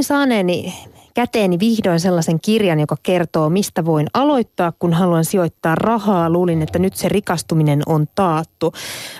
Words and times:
Koin 0.00 0.04
saaneeni 0.04 0.74
käteeni 1.14 1.58
vihdoin 1.58 2.00
sellaisen 2.00 2.40
kirjan, 2.40 2.80
joka 2.80 2.96
kertoo, 3.02 3.50
mistä 3.50 3.84
voin 3.84 4.06
aloittaa, 4.14 4.72
kun 4.78 4.92
haluan 4.92 5.24
sijoittaa 5.24 5.74
rahaa. 5.74 6.30
Luulin, 6.30 6.62
että 6.62 6.78
nyt 6.78 6.96
se 6.96 7.08
rikastuminen 7.08 7.82
on 7.86 8.06
taattu. 8.14 8.72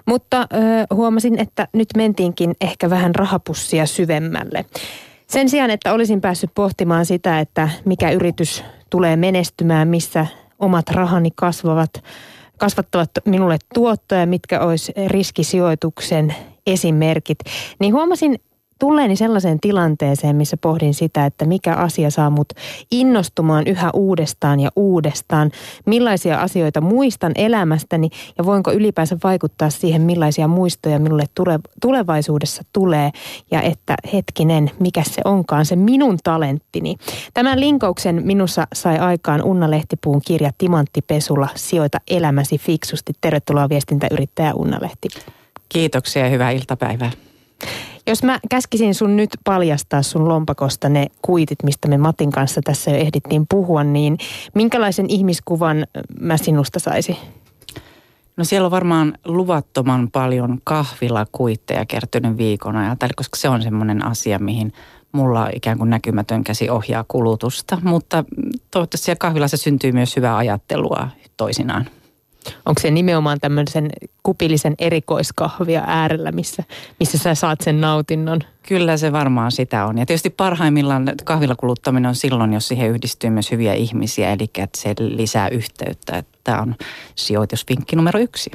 Mutta 0.06 0.40
ö, 0.40 0.46
huomasin, 0.94 1.38
että 1.38 1.68
nyt 1.72 1.88
mentiinkin 1.96 2.54
ehkä 2.60 2.90
vähän 2.90 3.14
rahapussia 3.14 3.86
syvemmälle. 3.86 4.64
Sen 5.26 5.48
sijaan, 5.48 5.70
että 5.70 5.92
olisin 5.92 6.20
päässyt 6.20 6.50
pohtimaan 6.54 7.06
sitä, 7.06 7.40
että 7.40 7.68
mikä 7.84 8.10
yritys 8.10 8.64
tulee 8.90 9.16
menestymään, 9.16 9.88
missä 9.88 10.26
omat 10.58 10.88
rahani 10.90 11.30
kasvavat, 11.34 11.90
kasvattavat 12.58 13.10
minulle 13.24 13.56
tuottoja, 13.74 14.26
mitkä 14.26 14.60
olisi 14.60 14.92
riskisijoituksen 15.06 16.34
esimerkit, 16.66 17.38
niin 17.80 17.94
huomasin 17.94 18.38
tulleeni 18.80 19.16
sellaiseen 19.16 19.60
tilanteeseen, 19.60 20.36
missä 20.36 20.56
pohdin 20.56 20.94
sitä, 20.94 21.26
että 21.26 21.44
mikä 21.44 21.74
asia 21.74 22.10
saa 22.10 22.30
mut 22.30 22.48
innostumaan 22.90 23.66
yhä 23.66 23.90
uudestaan 23.94 24.60
ja 24.60 24.70
uudestaan, 24.76 25.50
millaisia 25.86 26.40
asioita 26.40 26.80
muistan 26.80 27.32
elämästäni 27.34 28.08
ja 28.38 28.44
voinko 28.46 28.72
ylipäänsä 28.72 29.16
vaikuttaa 29.24 29.70
siihen, 29.70 30.02
millaisia 30.02 30.48
muistoja 30.48 30.98
minulle 30.98 31.24
tulevaisuudessa 31.82 32.62
tulee 32.72 33.10
ja 33.50 33.62
että 33.62 33.94
hetkinen, 34.12 34.70
mikä 34.80 35.02
se 35.02 35.22
onkaan 35.24 35.66
se 35.66 35.76
minun 35.76 36.18
talenttini. 36.24 36.96
Tämän 37.34 37.60
linkauksen 37.60 38.22
minussa 38.24 38.66
sai 38.74 38.98
aikaan 38.98 39.42
Unna 39.42 39.70
Lehtipuun 39.70 40.20
kirja 40.26 40.50
Timantti 40.58 41.02
Pesula, 41.02 41.48
sijoita 41.54 41.98
elämäsi 42.10 42.58
fiksusti. 42.58 43.12
Tervetuloa 43.20 43.68
viestintäyrittäjä 43.68 44.54
Unna 44.54 44.78
Lehti. 44.80 45.08
Kiitoksia 45.68 46.24
ja 46.24 46.30
hyvää 46.30 46.50
iltapäivää. 46.50 47.10
Jos 48.10 48.22
mä 48.22 48.40
käskisin 48.48 48.94
sun 48.94 49.16
nyt 49.16 49.30
paljastaa 49.44 50.02
sun 50.02 50.28
lompakosta 50.28 50.88
ne 50.88 51.06
kuitit, 51.22 51.58
mistä 51.62 51.88
me 51.88 51.98
Matin 51.98 52.30
kanssa 52.30 52.60
tässä 52.64 52.90
jo 52.90 52.96
ehdittiin 52.96 53.46
puhua, 53.48 53.84
niin 53.84 54.18
minkälaisen 54.54 55.10
ihmiskuvan 55.10 55.86
mä 56.20 56.36
sinusta 56.36 56.78
saisi? 56.78 57.18
No 58.36 58.44
siellä 58.44 58.66
on 58.66 58.70
varmaan 58.70 59.14
luvattoman 59.24 60.10
paljon 60.10 60.58
kahvilakuitteja 60.64 61.86
kertynyt 61.86 62.36
viikon 62.36 62.76
ajalta, 62.76 63.08
koska 63.16 63.36
se 63.36 63.48
on 63.48 63.62
semmoinen 63.62 64.04
asia, 64.04 64.38
mihin 64.38 64.72
mulla 65.12 65.48
ikään 65.54 65.78
kuin 65.78 65.90
näkymätön 65.90 66.44
käsi 66.44 66.70
ohjaa 66.70 67.04
kulutusta. 67.08 67.78
Mutta 67.82 68.24
toivottavasti 68.70 69.04
siellä 69.04 69.18
kahvilassa 69.18 69.56
syntyy 69.56 69.92
myös 69.92 70.16
hyvää 70.16 70.36
ajattelua 70.36 71.08
toisinaan. 71.36 71.86
Onko 72.66 72.80
se 72.80 72.90
nimenomaan 72.90 73.40
tämmöisen 73.40 73.90
kupillisen 74.22 74.74
erikoiskahvia 74.78 75.84
äärellä, 75.86 76.32
missä, 76.32 76.62
missä 77.00 77.18
sä 77.18 77.34
saat 77.34 77.60
sen 77.60 77.80
nautinnon? 77.80 78.40
Kyllä 78.68 78.96
se 78.96 79.12
varmaan 79.12 79.52
sitä 79.52 79.86
on. 79.86 79.98
Ja 79.98 80.06
tietysti 80.06 80.30
parhaimmillaan 80.30 81.12
kahvilakuluttaminen 81.24 82.08
on 82.08 82.14
silloin, 82.14 82.52
jos 82.52 82.68
siihen 82.68 82.90
yhdistyy 82.90 83.30
myös 83.30 83.50
hyviä 83.50 83.74
ihmisiä, 83.74 84.32
eli 84.32 84.44
että 84.44 84.80
se 84.80 84.94
lisää 84.98 85.48
yhteyttä. 85.48 86.22
Tämä 86.44 86.60
on 86.60 86.74
sijoitusvinkki 87.14 87.96
numero 87.96 88.20
yksi. 88.20 88.50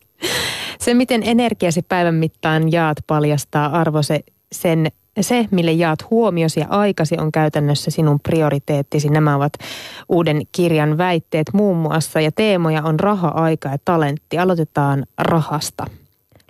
se, 0.84 0.94
miten 0.94 1.22
energiasi 1.24 1.82
päivän 1.82 2.14
mittaan 2.14 2.72
jaat, 2.72 2.98
paljastaa 3.06 3.66
arvo 3.66 4.02
se, 4.02 4.20
sen 5.22 5.44
se, 5.44 5.48
mille 5.50 5.72
jaat 5.72 6.10
huomiosi 6.10 6.60
ja 6.60 6.66
aikasi, 6.70 7.16
on 7.18 7.32
käytännössä 7.32 7.90
sinun 7.90 8.20
prioriteettisi. 8.20 9.08
Nämä 9.08 9.36
ovat 9.36 9.52
uuden 10.08 10.42
kirjan 10.52 10.98
väitteet 10.98 11.46
muun 11.52 11.76
muassa 11.76 12.20
ja 12.20 12.32
teemoja 12.32 12.82
on 12.82 13.00
raha, 13.00 13.28
aika 13.28 13.68
ja 13.68 13.78
talentti. 13.84 14.38
Aloitetaan 14.38 15.06
rahasta. 15.18 15.86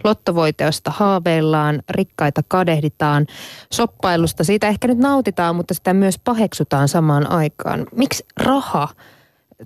Lottovoiteosta 0.05 0.91
haaveillaan, 0.91 1.83
rikkaita 1.91 2.41
kadehditaan, 2.48 3.27
soppailusta 3.72 4.44
siitä 4.44 4.69
ehkä 4.69 4.89
nyt 4.89 4.98
nautitaan, 4.98 5.56
mutta 5.56 5.74
sitä 5.74 5.94
myös 5.94 6.19
paheksutaan 6.19 6.89
samaan 6.89 7.30
aikaan. 7.30 7.86
Miksi 7.96 8.24
raha, 8.36 8.89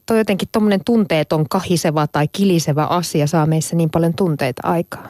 toi 0.07 0.19
jotenkin 0.19 0.49
tuommoinen 0.53 0.85
tunteeton 0.85 1.49
kahiseva 1.49 2.07
tai 2.07 2.29
kilisevä 2.29 2.85
asia 2.85 3.27
saa 3.27 3.47
meissä 3.47 3.77
niin 3.77 3.91
paljon 3.91 4.15
tunteita 4.15 4.69
aikaa? 4.69 5.09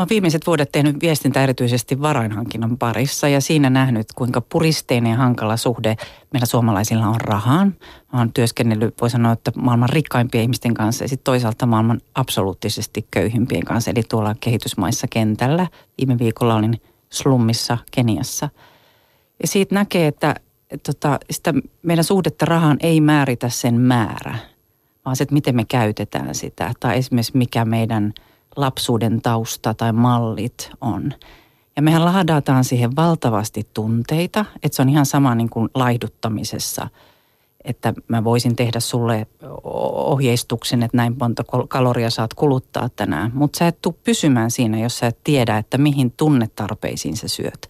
Mä 0.00 0.06
viimeiset 0.10 0.46
vuodet 0.46 0.72
tehnyt 0.72 0.96
viestintä 1.00 1.42
erityisesti 1.42 2.02
varainhankinnan 2.02 2.78
parissa 2.78 3.28
ja 3.28 3.40
siinä 3.40 3.70
nähnyt, 3.70 4.06
kuinka 4.14 4.40
puristeinen 4.40 5.10
ja 5.10 5.16
hankala 5.16 5.56
suhde 5.56 5.96
meillä 6.32 6.46
suomalaisilla 6.46 7.06
on 7.06 7.20
rahaan. 7.20 7.74
Mä 8.12 8.18
oon 8.18 8.32
työskennellyt, 8.32 9.00
voi 9.00 9.10
sanoa, 9.10 9.32
että 9.32 9.52
maailman 9.56 9.88
rikkaimpien 9.88 10.42
ihmisten 10.42 10.74
kanssa 10.74 11.04
ja 11.04 11.08
sitten 11.08 11.24
toisaalta 11.24 11.66
maailman 11.66 12.00
absoluuttisesti 12.14 13.06
köyhimpien 13.10 13.64
kanssa, 13.64 13.90
eli 13.90 14.02
tuolla 14.02 14.34
kehitysmaissa 14.40 15.06
kentällä. 15.10 15.66
Viime 15.98 16.18
viikolla 16.18 16.54
olin 16.54 16.80
slummissa 17.10 17.78
Keniassa. 17.90 18.48
Ja 19.42 19.48
siitä 19.48 19.74
näkee, 19.74 20.06
että, 20.06 20.34
että 20.70 20.92
tota, 20.92 21.18
sitä 21.30 21.54
meidän 21.82 22.04
suhdetta 22.04 22.44
rahaan 22.46 22.76
ei 22.80 23.00
määritä 23.00 23.48
sen 23.48 23.80
määrä, 23.80 24.34
vaan 25.04 25.16
se, 25.16 25.22
että 25.22 25.34
miten 25.34 25.56
me 25.56 25.64
käytetään 25.64 26.34
sitä. 26.34 26.72
Tai 26.80 26.98
esimerkiksi 26.98 27.36
mikä 27.36 27.64
meidän– 27.64 28.12
lapsuuden 28.56 29.22
tausta 29.22 29.74
tai 29.74 29.92
mallit 29.92 30.70
on. 30.80 31.12
Ja 31.76 31.82
mehän 31.82 32.04
lahdataan 32.04 32.64
siihen 32.64 32.96
valtavasti 32.96 33.68
tunteita, 33.74 34.44
että 34.62 34.76
se 34.76 34.82
on 34.82 34.88
ihan 34.88 35.06
sama 35.06 35.34
niin 35.34 35.50
kuin 35.50 35.68
laihduttamisessa, 35.74 36.88
että 37.64 37.94
mä 38.08 38.24
voisin 38.24 38.56
tehdä 38.56 38.80
sulle 38.80 39.26
ohjeistuksen, 39.94 40.82
että 40.82 40.96
näin 40.96 41.16
monta 41.20 41.44
kaloria 41.68 42.10
saat 42.10 42.34
kuluttaa 42.34 42.88
tänään. 42.96 43.30
Mutta 43.34 43.58
sä 43.58 43.66
et 43.66 43.82
tule 43.82 43.94
pysymään 44.04 44.50
siinä, 44.50 44.78
jos 44.78 44.98
sä 44.98 45.06
et 45.06 45.18
tiedä, 45.24 45.58
että 45.58 45.78
mihin 45.78 46.12
tunnetarpeisiin 46.16 47.16
sä 47.16 47.28
syöt. 47.28 47.66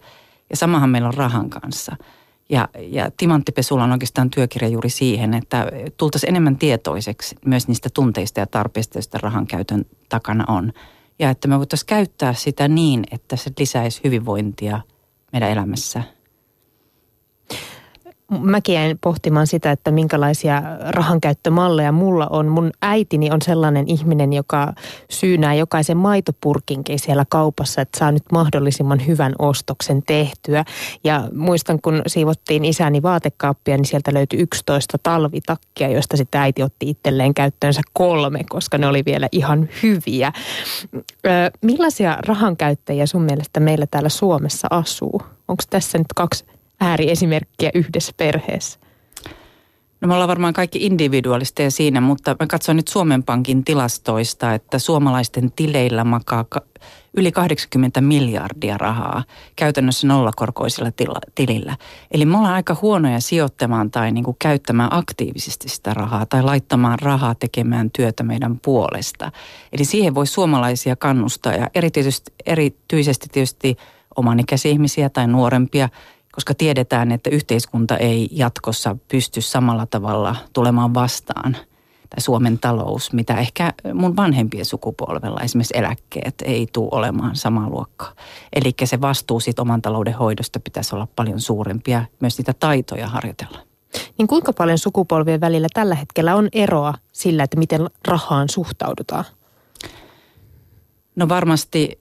Ja 0.51 0.57
samahan 0.57 0.91
meillä 0.91 1.09
on 1.09 1.15
rahan 1.15 1.51
kanssa– 1.51 1.97
ja, 2.51 2.69
ja 2.81 3.11
Timanttipesulla 3.17 3.85
on 3.85 3.93
oikeastaan 3.93 4.31
työkirja 4.31 4.69
juuri 4.69 4.91
siihen, 4.91 5.35
että 5.35 5.67
tultaisiin 5.97 6.31
enemmän 6.31 6.59
tietoiseksi 6.59 7.37
myös 7.47 7.69
niistä 7.69 7.89
tunteista 7.95 8.41
ja 8.41 8.47
tarpeista, 8.47 8.99
joista 8.99 9.19
rahan 9.23 9.47
käytön 9.47 9.85
takana 10.09 10.45
on. 10.49 10.73
Ja 11.19 11.31
että 11.31 11.49
me 11.49 11.59
voitaisiin 11.59 11.87
käyttää 11.87 12.35
sitä 12.35 12.69
niin, 12.69 13.05
että 13.11 13.37
se 13.37 13.51
lisäisi 13.59 14.01
hyvinvointia 14.05 14.81
meidän 15.33 15.51
elämässä– 15.51 16.03
mäkin 18.39 18.75
jäin 18.75 18.99
pohtimaan 19.01 19.47
sitä, 19.47 19.71
että 19.71 19.91
minkälaisia 19.91 20.63
rahankäyttömalleja 20.89 21.93
mulla 21.93 22.27
on. 22.31 22.47
Mun 22.47 22.71
äitini 22.83 23.31
on 23.31 23.43
sellainen 23.43 23.89
ihminen, 23.89 24.33
joka 24.33 24.73
syynää 25.11 25.55
jokaisen 25.55 25.97
maitopurkinkin 25.97 26.99
siellä 26.99 27.25
kaupassa, 27.29 27.81
että 27.81 27.99
saa 27.99 28.13
nyt 28.13 28.23
mahdollisimman 28.33 29.07
hyvän 29.07 29.33
ostoksen 29.39 30.03
tehtyä. 30.07 30.65
Ja 31.05 31.29
muistan, 31.35 31.81
kun 31.83 32.03
siivottiin 32.07 32.65
isäni 32.65 33.03
vaatekaappia, 33.03 33.77
niin 33.77 33.85
sieltä 33.85 34.15
löytyi 34.15 34.41
11 34.41 34.99
talvitakkia, 35.03 35.89
joista 35.89 36.17
sitten 36.17 36.41
äiti 36.41 36.63
otti 36.63 36.91
itselleen 36.91 37.35
käyttöönsä 37.35 37.81
kolme, 37.93 38.41
koska 38.49 38.79
ne 38.79 38.87
oli 38.87 39.05
vielä 39.05 39.29
ihan 39.33 39.69
hyviä. 39.83 40.33
Millaisia 41.63 42.19
rahankäyttäjiä 42.27 43.07
sun 43.07 43.23
mielestä 43.23 43.61
meillä 43.61 43.87
täällä 43.91 44.09
Suomessa 44.09 44.69
asuu? 44.71 45.23
Onko 45.49 45.63
tässä 45.71 45.99
nyt 45.99 46.13
kaksi 46.17 46.45
ääriesimerkkiä 46.81 47.71
yhdessä 47.75 48.13
perheessä? 48.17 48.81
No 50.01 50.09
me 50.09 50.15
ollaan 50.15 50.29
varmaan 50.29 50.53
kaikki 50.53 50.87
individualisteja 50.87 51.71
siinä, 51.71 52.01
mutta 52.01 52.37
mä 52.41 52.47
katson 52.47 52.77
nyt 52.77 52.89
Suomen 52.89 53.23
Pankin 53.23 53.65
tilastoista, 53.65 54.55
että 54.55 54.79
suomalaisten 54.79 55.53
tileillä 55.53 56.05
makaa 56.05 56.45
yli 57.17 57.33
80 57.33 58.01
miljardia 58.01 58.79
rahaa 58.79 59.25
käytännössä 59.57 60.07
nollakorkoisilla 60.07 60.91
tilillä. 61.35 61.77
Eli 62.11 62.25
me 62.25 62.37
ollaan 62.37 62.55
aika 62.55 62.77
huonoja 62.83 63.21
sijoittamaan 63.21 63.91
tai 63.91 64.13
niin 64.13 64.25
kuin 64.25 64.37
käyttämään 64.39 64.89
aktiivisesti 64.93 65.69
sitä 65.69 65.95
rahaa 65.95 66.27
tai 66.27 66.43
laittamaan 66.43 66.99
rahaa 66.99 67.35
tekemään 67.35 67.91
työtä 67.91 68.23
meidän 68.23 68.61
puolesta. 68.65 69.33
Eli 69.73 69.85
siihen 69.85 70.15
voi 70.15 70.27
suomalaisia 70.27 70.97
kannustaa 70.97 71.53
ja 71.53 71.71
erityisesti, 71.75 72.33
erityisesti 72.47 73.27
tietysti 73.33 73.77
omanikäisiä 74.17 74.73
ihmisiä 74.73 75.09
tai 75.09 75.27
nuorempia– 75.27 75.89
koska 76.41 76.55
tiedetään, 76.55 77.13
että 77.13 77.31
yhteiskunta 77.31 77.97
ei 77.97 78.29
jatkossa 78.33 78.97
pysty 79.09 79.41
samalla 79.41 79.87
tavalla 79.87 80.37
tulemaan 80.53 80.95
vastaan 80.95 81.57
tai 82.11 82.21
Suomen 82.21 82.59
talous, 82.59 83.13
mitä 83.13 83.37
ehkä 83.37 83.73
mun 83.95 84.17
vanhempien 84.17 84.65
sukupolvella 84.65 85.41
esimerkiksi 85.41 85.79
eläkkeet 85.79 86.35
ei 86.45 86.69
tule 86.73 86.89
olemaan 86.93 87.37
samaa 87.37 87.71
luokkaa. 87.71 88.13
Eli 88.53 88.73
se 88.85 89.01
vastuu 89.01 89.41
siitä 89.41 89.63
oman 89.63 89.83
talouden 89.83 90.15
hoidosta 90.15 90.61
pitäisi 90.61 90.95
olla 90.95 91.09
paljon 91.17 91.41
suurempia, 91.41 92.05
myös 92.21 92.39
niitä 92.39 92.53
taitoja 92.61 93.09
harjoitella. 93.09 93.59
Niin 94.19 94.29
kuinka 94.29 94.53
paljon 94.53 94.79
sukupolvien 94.79 95.41
välillä 95.41 95.69
tällä 95.75 95.95
hetkellä 95.95 96.35
on 96.35 96.49
eroa 96.53 96.95
sillä, 97.13 97.43
että 97.43 97.59
miten 97.59 97.91
rahaan 98.09 98.49
suhtaudutaan? 98.49 99.25
No 101.21 101.29
varmasti 101.29 102.01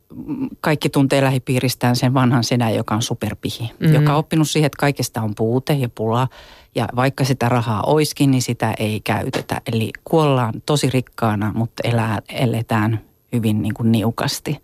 kaikki 0.62 0.89
tuntee 0.89 1.21
lähipiiristään 1.21 1.95
sen 1.95 2.13
vanhan 2.13 2.44
senä, 2.44 2.69
joka 2.69 2.95
on 2.95 3.01
superpihi, 3.01 3.63
mm-hmm. 3.63 3.95
joka 3.95 4.13
on 4.13 4.19
oppinut 4.19 4.50
siihen, 4.50 4.66
että 4.66 4.80
kaikesta 4.80 5.21
on 5.21 5.36
puute 5.36 5.74
ja 5.74 5.89
pula. 5.89 6.27
Ja 6.75 6.88
vaikka 6.95 7.24
sitä 7.24 7.50
rahaa 7.50 7.83
oiskin, 7.83 8.31
niin 8.31 8.42
sitä 8.42 8.74
ei 8.80 9.01
käytetä. 9.04 9.62
Eli 9.71 9.92
kuollaan 10.04 10.54
tosi 10.66 10.89
rikkaana, 10.89 11.51
mutta 11.56 11.88
elää, 11.88 12.19
eletään 12.30 13.01
hyvin 13.33 13.62
niin 13.62 13.74
kuin 13.74 13.92
niukasti. 13.92 14.62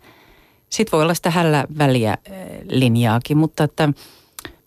Sitten 0.70 0.92
voi 0.92 1.02
olla 1.02 1.14
sitä 1.14 1.30
hällä 1.30 1.64
väliä 1.78 2.18
linjaakin, 2.70 3.36
mutta 3.36 3.64
että 3.64 3.88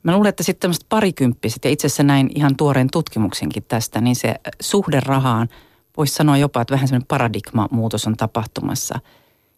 Mä 0.04 0.14
luulen, 0.14 0.30
että 0.30 0.44
sitten 0.44 0.62
tämmöiset 0.62 0.86
parikymppiset, 0.90 1.66
ja 1.66 1.72
itse 1.72 1.88
asiassa 1.88 2.04
näin 2.04 2.30
ihan 2.36 2.56
tuoreen 2.56 2.88
tutkimuksenkin 2.92 3.64
tästä, 3.68 4.02
niin 4.02 4.16
se 4.16 4.36
suhde 4.62 5.00
rahaan, 5.00 5.50
voisi 5.98 6.14
sanoa 6.14 6.38
jopa, 6.38 6.62
että 6.62 6.72
vähän 6.72 6.88
semmoinen 6.88 7.08
paradigma-muutos 7.08 8.08
on 8.08 8.18
tapahtumassa. 8.18 9.00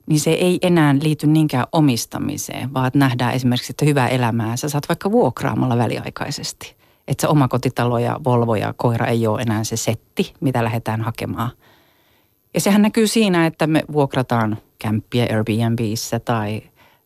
Niin 0.06 0.20
se 0.20 0.32
ei 0.32 0.60
enää 0.62 0.96
liity 1.02 1.28
niinkään 1.28 1.66
omistamiseen, 1.72 2.74
vaan 2.74 2.88
että 2.88 3.00
nähdään 3.00 3.34
esimerkiksi, 3.34 3.72
että 3.72 3.86
hyvää 3.86 4.08
elämää 4.08 4.58
sä 4.58 4.70
saat 4.70 4.90
vaikka 4.90 5.12
vuokraamalla 5.12 5.78
väliaikaisesti. 5.78 6.76
Että 7.08 7.22
se 7.22 7.28
omakotitalo 7.28 8.00
ja 8.00 8.20
Volvo 8.24 8.56
ja 8.56 8.74
koira 8.78 9.06
ei 9.06 9.28
ole 9.28 9.42
enää 9.42 9.64
se 9.64 9.78
setti, 9.78 10.34
mitä 10.40 10.64
lähdetään 10.64 11.02
hakemaan. 11.02 11.52
Ja 12.54 12.62
sehän 12.62 12.82
näkyy 12.82 13.08
siinä, 13.08 13.46
että 13.46 13.68
me 13.68 13.84
vuokrataan 13.92 14.58
kämppiä 14.80 15.28
Airbnbissä 15.30 16.20
tai 16.20 16.62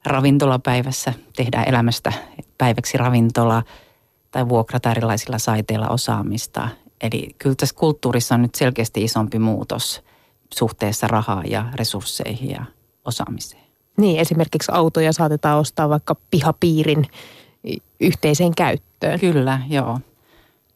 ravintolapäivässä, 0.06 1.14
tehdään 1.36 1.70
elämästä 1.70 2.14
päiväksi 2.58 2.98
ravintola 2.98 3.64
tai 4.32 4.50
vuokrata 4.50 4.92
erilaisilla 4.92 5.40
saiteilla 5.40 5.88
osaamista. 5.90 6.70
Eli 7.02 7.36
kyllä 7.38 7.56
tässä 7.56 7.76
kulttuurissa 7.76 8.36
on 8.36 8.42
nyt 8.42 8.56
selkeästi 8.56 9.04
isompi 9.04 9.40
muutos 9.40 10.04
suhteessa 10.54 11.08
rahaa 11.08 11.44
ja 11.48 11.66
resursseihin 11.74 12.50
ja 12.50 12.66
osaamiseen. 13.06 13.64
Niin, 13.98 14.20
esimerkiksi 14.20 14.72
autoja 14.76 15.14
saatetaan 15.14 15.60
ostaa 15.60 15.90
vaikka 15.90 16.16
pihapiirin 16.32 17.06
yhteiseen 18.00 18.56
käyttöön. 18.56 19.20
Kyllä, 19.20 19.62
joo. 19.70 20.00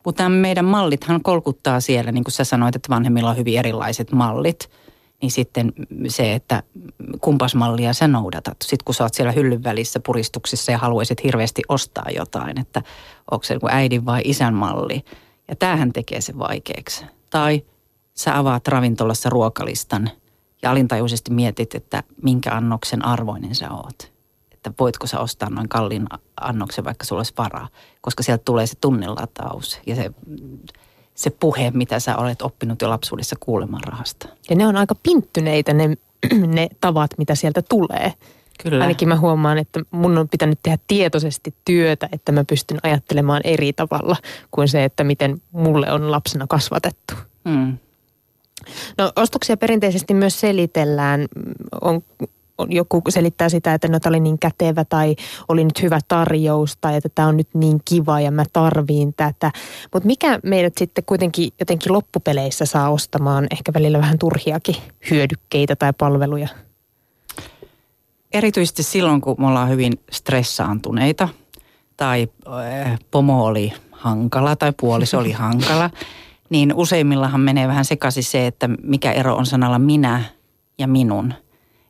Mutta 0.05 0.29
meidän 0.29 0.65
mallithan 0.65 1.23
kolkuttaa 1.23 1.79
siellä, 1.79 2.11
niin 2.11 2.23
kuin 2.23 2.33
sä 2.33 2.43
sanoit, 2.43 2.75
että 2.75 2.89
vanhemmilla 2.89 3.29
on 3.29 3.37
hyvin 3.37 3.59
erilaiset 3.59 4.11
mallit– 4.11 4.69
niin 5.21 5.31
sitten 5.31 5.73
se, 6.07 6.33
että 6.33 6.63
kumpas 7.21 7.55
mallia 7.55 7.93
sä 7.93 8.07
noudatat. 8.07 8.57
Sitten 8.61 8.85
kun 8.85 8.95
sä 8.95 9.03
oot 9.03 9.13
siellä 9.13 9.31
hyllyn 9.31 9.63
välissä 9.63 9.99
puristuksissa 10.05 10.71
ja 10.71 10.77
haluaisit 10.77 11.23
hirveästi 11.23 11.61
ostaa 11.69 12.05
jotain, 12.15 12.59
että 12.59 12.81
onko 13.31 13.43
se 13.43 13.59
äidin 13.69 14.05
vai 14.05 14.21
isän 14.23 14.53
malli. 14.53 15.03
Ja 15.47 15.55
tämähän 15.55 15.93
tekee 15.93 16.21
se 16.21 16.37
vaikeaksi. 16.37 17.05
Tai 17.29 17.63
sä 18.13 18.37
avaat 18.37 18.67
ravintolassa 18.67 19.29
ruokalistan 19.29 20.09
ja 20.61 20.71
alintajuisesti 20.71 21.31
mietit, 21.31 21.75
että 21.75 22.03
minkä 22.23 22.51
annoksen 22.53 23.05
arvoinen 23.05 23.55
sä 23.55 23.71
oot. 23.71 24.11
Että 24.51 24.71
voitko 24.79 25.07
sä 25.07 25.19
ostaa 25.19 25.49
noin 25.49 25.69
kalliin 25.69 26.07
annoksen, 26.41 26.85
vaikka 26.85 27.05
sulla 27.05 27.19
olisi 27.19 27.33
varaa. 27.37 27.67
Koska 28.01 28.23
sieltä 28.23 28.43
tulee 28.45 28.67
se 28.67 28.75
tunnelataus 28.81 29.79
ja 29.87 29.95
se 29.95 30.11
se 31.19 31.29
puhe, 31.29 31.71
mitä 31.71 31.99
sä 31.99 32.17
olet 32.17 32.41
oppinut 32.41 32.81
jo 32.81 32.89
lapsuudessa 32.89 33.35
kuulemaan 33.39 33.83
rahasta. 33.83 34.29
Ja 34.49 34.55
ne 34.55 34.67
on 34.67 34.75
aika 34.75 34.95
pinttyneitä 35.03 35.73
ne, 35.73 35.97
ne 36.55 36.69
tavat, 36.81 37.11
mitä 37.17 37.35
sieltä 37.35 37.61
tulee. 37.61 38.13
Kyllä. 38.63 38.83
Ainakin 38.83 39.07
mä 39.07 39.17
huomaan, 39.17 39.57
että 39.57 39.79
mun 39.91 40.17
on 40.17 40.29
pitänyt 40.29 40.59
tehdä 40.63 40.77
tietoisesti 40.87 41.55
työtä, 41.65 42.09
että 42.11 42.31
mä 42.31 42.43
pystyn 42.43 42.79
ajattelemaan 42.83 43.41
eri 43.43 43.73
tavalla 43.73 44.15
kuin 44.51 44.67
se, 44.67 44.83
että 44.83 45.03
miten 45.03 45.41
mulle 45.51 45.91
on 45.91 46.11
lapsena 46.11 46.47
kasvatettu. 46.47 47.13
Hmm. 47.49 47.77
No 48.97 49.11
ostoksia 49.15 49.57
perinteisesti 49.57 50.13
myös 50.13 50.39
selitellään. 50.39 51.25
On 51.81 52.01
joku 52.67 53.01
selittää 53.09 53.49
sitä, 53.49 53.73
että 53.73 53.87
no 53.87 53.99
tämä 53.99 54.11
oli 54.11 54.19
niin 54.19 54.39
kätevä 54.39 54.85
tai 54.85 55.15
oli 55.47 55.63
nyt 55.63 55.81
hyvä 55.81 55.99
tarjous 56.07 56.77
tai 56.81 56.95
että 56.95 57.09
tämä 57.15 57.27
on 57.27 57.37
nyt 57.37 57.49
niin 57.53 57.81
kiva 57.85 58.19
ja 58.19 58.31
mä 58.31 58.45
tarviin 58.53 59.13
tätä. 59.13 59.51
Mutta 59.93 60.07
mikä 60.07 60.39
meidät 60.43 60.73
sitten 60.77 61.03
kuitenkin 61.03 61.49
jotenkin 61.59 61.93
loppupeleissä 61.93 62.65
saa 62.65 62.89
ostamaan 62.89 63.47
ehkä 63.51 63.73
välillä 63.73 63.97
vähän 63.99 64.19
turhiakin 64.19 64.75
hyödykkeitä 65.11 65.75
tai 65.75 65.93
palveluja? 65.97 66.47
Erityisesti 68.33 68.83
silloin, 68.83 69.21
kun 69.21 69.35
me 69.39 69.47
ollaan 69.47 69.69
hyvin 69.69 69.93
stressaantuneita 70.11 71.29
tai 71.97 72.27
äh, 72.83 72.99
pomo 73.11 73.45
oli 73.45 73.73
hankala 73.91 74.55
tai 74.55 74.73
puoliso 74.81 75.17
oli 75.19 75.31
hankala, 75.31 75.89
niin 76.49 76.73
useimmillahan 76.73 77.41
menee 77.41 77.67
vähän 77.67 77.85
sekaisin 77.85 78.23
se, 78.23 78.47
että 78.47 78.69
mikä 78.83 79.11
ero 79.11 79.35
on 79.35 79.45
sanalla 79.45 79.79
minä 79.79 80.23
ja 80.77 80.87
minun– 80.87 81.33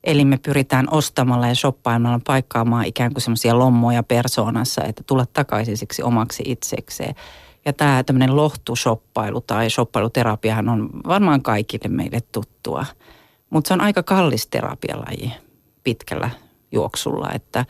Eli 0.03 0.25
me 0.25 0.37
pyritään 0.37 0.87
ostamalla 0.91 1.47
ja 1.47 1.55
shoppailemalla 1.55 2.19
paikkaamaan 2.27 2.85
ikään 2.85 3.13
kuin 3.13 3.21
semmoisia 3.21 3.59
lommoja 3.59 4.03
persoonassa, 4.03 4.83
että 4.83 5.03
tulla 5.07 5.25
takaisin 5.33 5.77
siksi 5.77 6.03
omaksi 6.03 6.43
itsekseen. 6.45 7.15
Ja 7.65 7.73
tämä 7.73 8.03
tämmöinen 8.03 8.35
lohtushoppailu 8.35 9.41
tai 9.41 9.69
shoppailuterapiahan 9.69 10.69
on 10.69 10.89
varmaan 11.07 11.41
kaikille 11.41 11.95
meille 11.95 12.21
tuttua. 12.31 12.85
Mutta 13.49 13.67
se 13.67 13.73
on 13.73 13.81
aika 13.81 14.03
kallis 14.03 14.47
terapialaji 14.47 15.31
pitkällä 15.83 16.29
juoksulla, 16.71 17.31
että, 17.33 17.65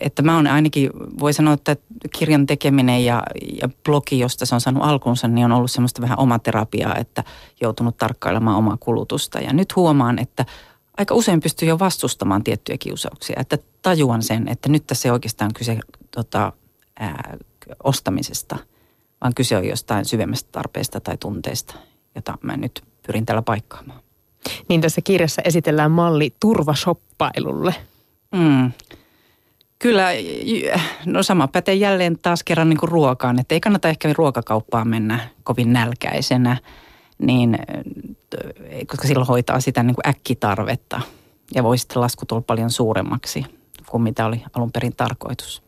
että 0.00 0.22
mä 0.22 0.36
oon 0.36 0.46
ainakin, 0.46 0.90
voi 1.20 1.32
sanoa, 1.32 1.54
että 1.54 1.76
kirjan 2.18 2.46
tekeminen 2.46 3.04
ja, 3.04 3.22
ja 3.62 3.68
blogi, 3.84 4.18
josta 4.18 4.46
se 4.46 4.54
on 4.54 4.60
saanut 4.60 4.84
alkunsa, 4.84 5.28
niin 5.28 5.44
on 5.44 5.52
ollut 5.52 5.70
semmoista 5.70 6.02
vähän 6.02 6.18
omaterapiaa, 6.18 6.96
että 6.96 7.24
joutunut 7.60 7.96
tarkkailemaan 7.96 8.56
omaa 8.56 8.76
kulutusta. 8.80 9.38
Ja 9.38 9.52
nyt 9.52 9.76
huomaan, 9.76 10.18
että 10.18 10.46
aika 10.96 11.14
usein 11.14 11.40
pystyy 11.40 11.68
jo 11.68 11.78
vastustamaan 11.78 12.44
tiettyjä 12.44 12.78
kiusauksia. 12.78 13.36
Että 13.40 13.58
tajuan 13.82 14.22
sen, 14.22 14.48
että 14.48 14.68
nyt 14.68 14.86
tässä 14.86 15.08
ei 15.08 15.12
oikeastaan 15.12 15.50
kyse 15.54 15.78
tota, 16.10 16.52
ää, 17.00 17.36
ostamisesta, 17.84 18.56
vaan 19.20 19.34
kyse 19.34 19.56
on 19.56 19.64
jostain 19.64 20.04
syvemmästä 20.04 20.48
tarpeesta 20.52 21.00
tai 21.00 21.16
tunteesta, 21.16 21.74
jota 22.14 22.38
mä 22.42 22.56
nyt 22.56 22.84
pyrin 23.06 23.26
tällä 23.26 23.42
paikkaamaan. 23.42 24.00
Niin 24.68 24.80
tässä 24.80 25.00
kirjassa 25.00 25.42
esitellään 25.44 25.90
malli 25.90 26.34
turvashoppailulle. 26.40 27.74
Mm. 28.34 28.72
Kyllä, 29.82 30.08
no 31.06 31.22
sama 31.22 31.48
pätee 31.48 31.74
jälleen 31.74 32.18
taas 32.22 32.44
kerran 32.44 32.68
niin 32.68 32.78
kuin 32.78 32.90
ruokaan, 32.90 33.38
että 33.38 33.54
ei 33.54 33.60
kannata 33.60 33.88
ehkä 33.88 34.12
ruokakauppaan 34.16 34.88
mennä 34.88 35.28
kovin 35.44 35.72
nälkäisenä– 35.72 36.56
niin 37.20 37.58
koska 38.86 39.08
silloin 39.08 39.28
hoitaa 39.28 39.60
sitä 39.60 39.82
niin 39.82 39.94
kuin 39.94 40.08
äkkitarvetta 40.08 41.00
ja 41.54 41.62
voi 41.62 41.78
sitten 41.78 42.00
lasku 42.00 42.26
tulla 42.26 42.42
paljon 42.42 42.70
suuremmaksi 42.70 43.44
kuin 43.86 44.02
mitä 44.02 44.26
oli 44.26 44.42
alun 44.56 44.72
perin 44.72 44.96
tarkoitus. 44.96 45.62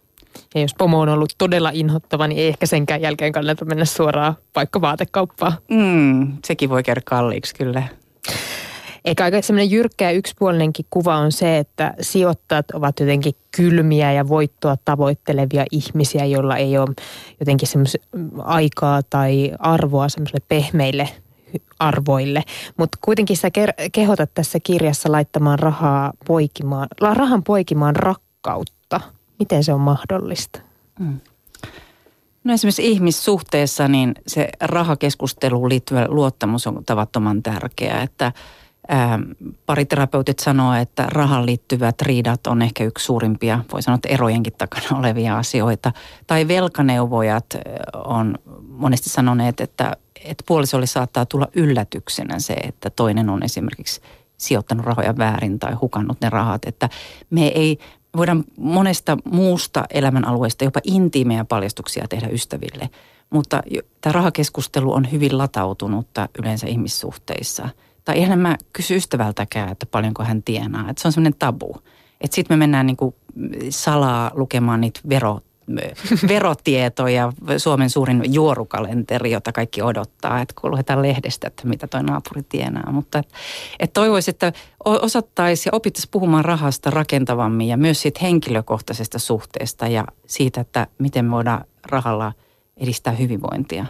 Ja 0.55 0.61
jos 0.61 0.75
pomo 0.79 1.01
on 1.01 1.09
ollut 1.09 1.33
todella 1.39 1.71
inhottava, 1.75 2.29
niin 2.29 2.39
ei 2.39 2.49
ehkä 2.49 2.67
senkään 2.67 3.01
jälkeen 3.01 3.33
kannata 3.33 3.65
mennä 3.65 3.85
suoraan 3.85 4.35
vaikka 4.57 4.81
vaatekauppaan. 4.81 5.53
Mm, 5.71 6.33
sekin 6.45 6.71
voi 6.71 6.83
käydä 6.83 7.01
kalliiksi 7.05 7.55
kyllä. 7.55 7.83
Eikä 9.05 9.25
aika 9.25 9.43
semmoinen 9.43 9.71
jyrkkä 9.71 10.05
ja 10.05 10.17
yksipuolinenkin 10.17 10.87
kuva 10.91 11.17
on 11.17 11.33
se, 11.33 11.59
että 11.59 11.95
sijoittajat 12.01 12.71
ovat 12.71 13.01
jotenkin 13.01 13.35
kylmiä 13.57 14.13
ja 14.13 14.29
voittoa 14.29 14.77
tavoittelevia 14.85 15.65
ihmisiä, 15.71 16.25
joilla 16.25 16.57
ei 16.57 16.79
ole 16.79 16.95
jotenkin 17.41 17.69
semmoista 17.69 17.99
aikaa 18.39 19.03
tai 19.03 19.53
arvoa 19.59 20.09
semmoiselle 20.09 20.45
pehmeille 20.49 21.09
arvoille. 21.79 22.43
Mutta 22.77 22.99
kuitenkin 23.01 23.37
sä 23.37 23.49
kehotat 23.93 24.35
tässä 24.35 24.59
kirjassa 24.61 25.13
laittamaan 25.13 25.59
rahaa 25.59 26.13
poikimaan, 26.27 26.89
rahan 27.01 27.43
poikimaan 27.43 27.97
rakkautta. 27.97 29.01
Miten 29.39 29.65
se 29.65 29.73
on 29.73 29.81
mahdollista? 29.81 30.61
Mm. 30.99 31.21
No 32.45 32.55
esimerkiksi 32.55 32.91
ihmissuhteessa 32.91 33.89
niin 33.89 34.15
se 34.27 34.49
rahakeskusteluun 34.61 35.69
liittyvä 35.69 36.07
luottamus 36.09 36.67
on 36.67 36.85
tavattoman 36.85 37.43
tärkeää, 37.43 38.03
että 38.03 38.33
ää, 38.89 39.19
pariterapeutit 39.67 40.39
sanoo, 40.39 40.75
että 40.75 41.07
rahan 41.11 41.47
liittyvät 41.47 42.03
riidat 42.03 42.47
on 42.47 42.63
ehkä 42.63 42.85
yksi 42.85 43.05
suurimpia, 43.05 43.65
voi 43.73 43.83
sanoa, 43.83 43.95
että 43.95 44.09
erojenkin 44.09 44.53
takana 44.59 44.99
olevia 45.01 45.39
asioita. 45.39 45.93
Tai 46.27 46.49
velkaneuvojat 46.49 47.47
on 48.05 48.39
monesti 48.69 49.11
sanoneet, 49.11 49.61
että 49.61 49.97
että 50.25 50.45
puolisolle 50.47 50.87
saattaa 50.87 51.27
tulla 51.27 51.49
yllätyksenä 51.55 52.39
se, 52.39 52.53
että 52.53 52.91
toinen 52.91 53.31
on 53.31 53.43
esimerkiksi 53.43 54.01
sijoittanut 54.37 54.87
rahoja 54.87 55.17
väärin 55.19 55.59
tai 55.59 55.73
hukannut 55.75 56.21
ne 56.21 56.31
rahat. 56.31 56.65
Että 56.65 56.89
me 57.31 57.47
ei 57.47 57.79
voidaan 58.17 58.45
monesta 58.59 59.19
muusta 59.25 59.85
elämänalueesta 59.91 60.65
jopa 60.65 60.81
intiimejä 60.85 61.45
paljastuksia 61.45 62.09
tehdä 62.09 62.29
ystäville. 62.29 62.91
Mutta 63.31 63.63
tämä 64.01 64.13
rahakeskustelu 64.13 64.93
on 64.93 65.13
hyvin 65.13 65.39
latautunutta 65.39 66.29
yleensä 66.39 66.67
ihmissuhteissa. 66.67 67.69
Tai 68.05 68.19
ihan 68.19 68.39
mä 68.39 68.57
kysy 68.73 68.97
ystävältäkään, 68.97 69.69
että 69.69 69.87
paljonko 69.87 70.25
hän 70.25 70.43
tienaa. 70.43 70.91
Että 70.91 71.03
se 71.03 71.09
on 71.09 71.13
semmoinen 71.13 71.39
tabu. 71.39 71.77
Että 72.21 72.35
sitten 72.35 72.57
me 72.57 72.59
mennään 72.59 72.87
niinku 72.87 73.15
salaa 73.71 74.31
lukemaan 74.35 74.81
niitä 74.81 75.01
vero 75.09 75.41
verotietoja, 76.29 77.33
Suomen 77.57 77.91
suurin 77.91 78.35
juorukalenteri, 78.35 79.31
jota 79.31 79.53
kaikki 79.53 79.83
odottaa, 79.83 80.41
että 80.41 80.55
kun 80.61 80.71
luetaan 80.71 81.03
lehdestä, 81.03 81.47
että 81.47 81.69
mitä 81.69 81.87
toi 81.87 82.03
naapuri 82.03 82.43
tienaa. 82.43 82.93
Mutta 82.93 83.19
et, 83.19 83.29
et 83.81 83.93
toivoisi, 83.93 84.31
että 84.31 84.53
osattaisi 84.85 85.69
ja 85.69 85.77
opittaisi 85.77 86.09
puhumaan 86.11 86.45
rahasta 86.45 86.91
rakentavammin 86.91 87.69
ja 87.69 87.77
myös 87.77 88.03
siitä 88.03 88.21
henkilökohtaisesta 88.23 89.19
suhteesta 89.19 89.89
ja 89.89 90.05
siitä, 90.27 90.61
että 90.61 90.87
miten 90.99 91.25
me 91.25 91.31
voidaan 91.31 91.65
rahalla 91.87 92.33
edistää 92.77 93.13
hyvinvointia. 93.13 93.87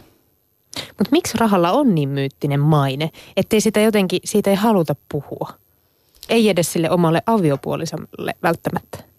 Mutta 0.89 1.11
miksi 1.11 1.39
rahalla 1.39 1.71
on 1.71 1.95
niin 1.95 2.09
myyttinen 2.09 2.61
maine, 2.61 3.11
ettei 3.37 3.61
sitä 3.61 3.81
jotenkin, 3.81 4.21
siitä 4.25 4.51
ei 4.51 4.57
haluta 4.57 4.95
puhua? 5.09 5.49
Ei 6.29 6.49
edes 6.49 6.73
sille 6.73 6.91
omalle 6.91 7.23
aviopuolisolle 7.27 8.35
välttämättä 8.43 9.13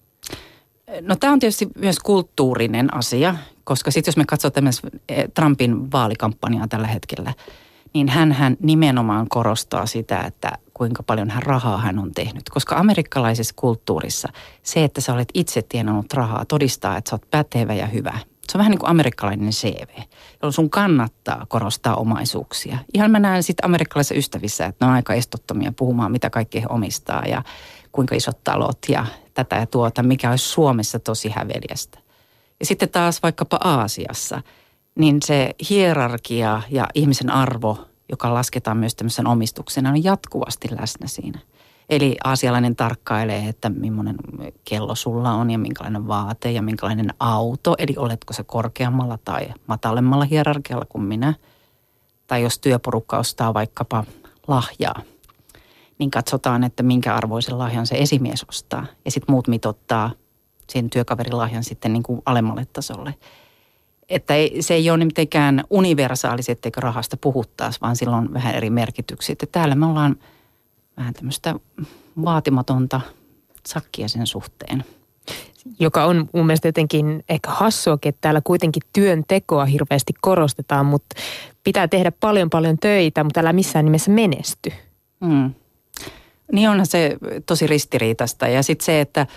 No 1.02 1.16
tämä 1.16 1.34
on 1.34 1.40
tietysti 1.40 1.68
myös 1.80 2.00
kulttuurinen 2.00 2.94
asia, 2.94 3.36
koska 3.64 3.92
sitten 3.92 4.12
jos 4.12 4.18
me 4.18 4.26
katsotaan 4.26 4.68
eh, 5.10 5.26
Trumpin 5.34 5.92
vaalikampanjaa 5.92 6.68
tällä 6.68 6.88
hetkellä, 6.88 7.34
niin 7.94 8.10
hän 8.10 8.58
nimenomaan 8.60 9.30
korostaa 9.30 9.86
sitä, 9.86 10.22
että 10.22 10.52
kuinka 10.74 11.04
paljon 11.04 11.30
hän 11.30 11.44
rahaa 11.44 11.78
hän 11.78 12.00
on 12.00 12.12
tehnyt. 12.12 12.50
Koska 12.50 12.76
amerikkalaisessa 12.76 13.54
kulttuurissa 13.58 14.30
se, 14.64 14.84
että 14.84 15.02
sä 15.02 15.14
olet 15.14 15.30
itse 15.34 15.62
tienannut 15.62 16.14
rahaa, 16.14 16.46
todistaa, 16.46 16.98
että 16.98 17.10
sä 17.10 17.16
oot 17.16 17.32
pätevä 17.32 17.74
ja 17.74 17.88
hyvä. 17.88 18.20
Se 18.50 18.58
on 18.58 18.60
vähän 18.60 18.72
niin 18.72 18.80
kuin 18.80 18.90
amerikkalainen 18.90 19.50
CV, 19.50 19.90
jolloin 20.42 20.54
sun 20.54 20.70
kannattaa 20.70 21.46
korostaa 21.50 21.96
omaisuuksia. 21.96 22.78
Ihan 22.94 23.12
mä 23.12 23.20
näen 23.20 23.44
sitten 23.44 23.66
amerikkalaisissa 23.66 24.16
ystävissä, 24.16 24.66
että 24.66 24.86
ne 24.86 24.90
on 24.90 24.96
aika 24.96 25.14
estottomia 25.14 25.74
puhumaan, 25.76 26.12
mitä 26.12 26.30
kaikki 26.30 26.62
he 26.62 26.66
omistaa 26.70 27.24
ja 27.26 27.44
kuinka 27.92 28.16
isot 28.16 28.44
talot 28.44 28.78
ja 28.90 29.06
tätä 29.34 29.56
ja 29.56 29.66
tuota, 29.66 30.04
mikä 30.04 30.30
olisi 30.30 30.46
Suomessa 30.46 31.00
tosi 31.00 31.30
häveliästä. 31.30 32.00
Ja 32.60 32.66
sitten 32.66 32.90
taas 32.90 33.24
vaikkapa 33.24 33.60
Aasiassa, 33.64 34.42
niin 34.96 35.18
se 35.26 35.56
hierarkia 35.70 36.62
ja 36.70 36.88
ihmisen 36.94 37.30
arvo, 37.30 37.88
joka 38.10 38.34
lasketaan 38.34 38.78
myös 38.78 38.96
tämmöisen 38.96 39.28
omistuksena, 39.28 39.90
on 39.90 40.04
jatkuvasti 40.04 40.68
läsnä 40.80 41.08
siinä. 41.08 41.40
Eli 41.90 42.16
aasialainen 42.24 42.76
tarkkailee, 42.76 43.48
että 43.48 43.70
millainen 43.70 44.16
kello 44.70 44.96
sulla 44.96 45.32
on 45.32 45.52
ja 45.52 45.58
minkälainen 45.58 46.08
vaate 46.08 46.52
ja 46.52 46.62
minkälainen 46.62 47.14
auto. 47.20 47.76
Eli 47.78 47.94
oletko 47.98 48.34
se 48.34 48.44
korkeammalla 48.44 49.20
tai 49.26 49.48
matalemmalla 49.68 50.26
hierarkialla 50.26 50.86
kuin 50.90 51.04
minä. 51.04 51.34
Tai 52.28 52.44
jos 52.44 52.60
työporukka 52.60 53.18
ostaa 53.18 53.54
vaikkapa 53.54 54.04
lahjaa, 54.48 55.02
niin 56.00 56.12
katsotaan, 56.12 56.64
että 56.64 56.84
minkä 56.84 57.16
arvoisen 57.16 57.58
lahjan 57.58 57.88
se 57.88 57.96
esimies 57.96 58.46
ostaa. 58.50 58.86
Ja 59.06 59.12
sitten 59.12 59.34
muut 59.34 59.48
mitottaa 59.48 60.12
sen 60.70 60.90
työkaverin 60.90 61.38
lahjan 61.38 61.64
sitten 61.64 61.94
niin 61.94 62.04
kuin 62.04 62.22
alemmalle 62.26 62.68
tasolle. 62.74 63.14
Että 64.10 64.36
ei, 64.36 64.62
se 64.62 64.74
ei 64.74 64.90
ole 64.90 65.06
mitenkään 65.06 65.64
universaaliset, 65.70 66.58
etteikö 66.58 66.82
rahasta 66.82 67.18
puhuttaisi, 67.18 67.82
vaan 67.82 67.96
sillä 67.96 68.18
on 68.18 68.34
vähän 68.34 68.56
eri 68.56 68.70
merkityksiä. 68.70 69.34
Että 69.34 69.46
täällä 69.52 69.76
me 69.76 69.86
ollaan 69.86 70.16
vähän 70.98 71.14
tämmöistä 71.14 71.56
vaatimatonta 72.26 73.02
sakkia 73.68 74.08
sen 74.08 74.28
suhteen. 74.28 74.84
Joka 75.80 76.06
on 76.06 76.30
mun 76.34 76.46
mielestä 76.46 76.68
jotenkin 76.68 77.24
ehkä 77.30 77.50
hassuakin, 77.50 78.10
että 78.10 78.22
täällä 78.22 78.42
kuitenkin 78.44 78.84
työntekoa 78.94 79.66
hirveästi 79.66 80.14
korostetaan, 80.22 80.86
mutta 80.86 81.16
pitää 81.64 81.88
tehdä 81.88 82.12
paljon 82.12 82.50
paljon 82.50 82.78
töitä, 82.78 83.24
mutta 83.24 83.40
älä 83.40 83.54
missään 83.54 83.86
nimessä 83.86 84.12
menesty. 84.12 84.72
Hmm. 85.26 85.54
Niin 86.52 86.70
onhan 86.70 86.86
se 86.86 87.18
tosi 87.46 87.68
ristiriitasta 87.68 88.48
ja 88.48 88.64
sitten 88.64 88.86
se, 88.86 89.02
että 89.02 89.28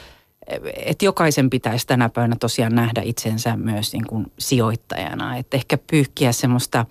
että 0.77 1.05
jokaisen 1.05 1.51
pitäisi 1.51 1.87
tänä 1.87 2.09
päivänä 2.09 2.37
tosiaan 2.41 2.75
nähdä 2.75 3.03
itsensä 3.05 3.57
myös 3.57 3.93
niin 3.93 4.07
kuin 4.07 4.33
sijoittajana. 4.39 5.37
Että 5.37 5.57
ehkä 5.57 5.79
pyyhkiä 5.91 6.33
semmoista 6.33 6.87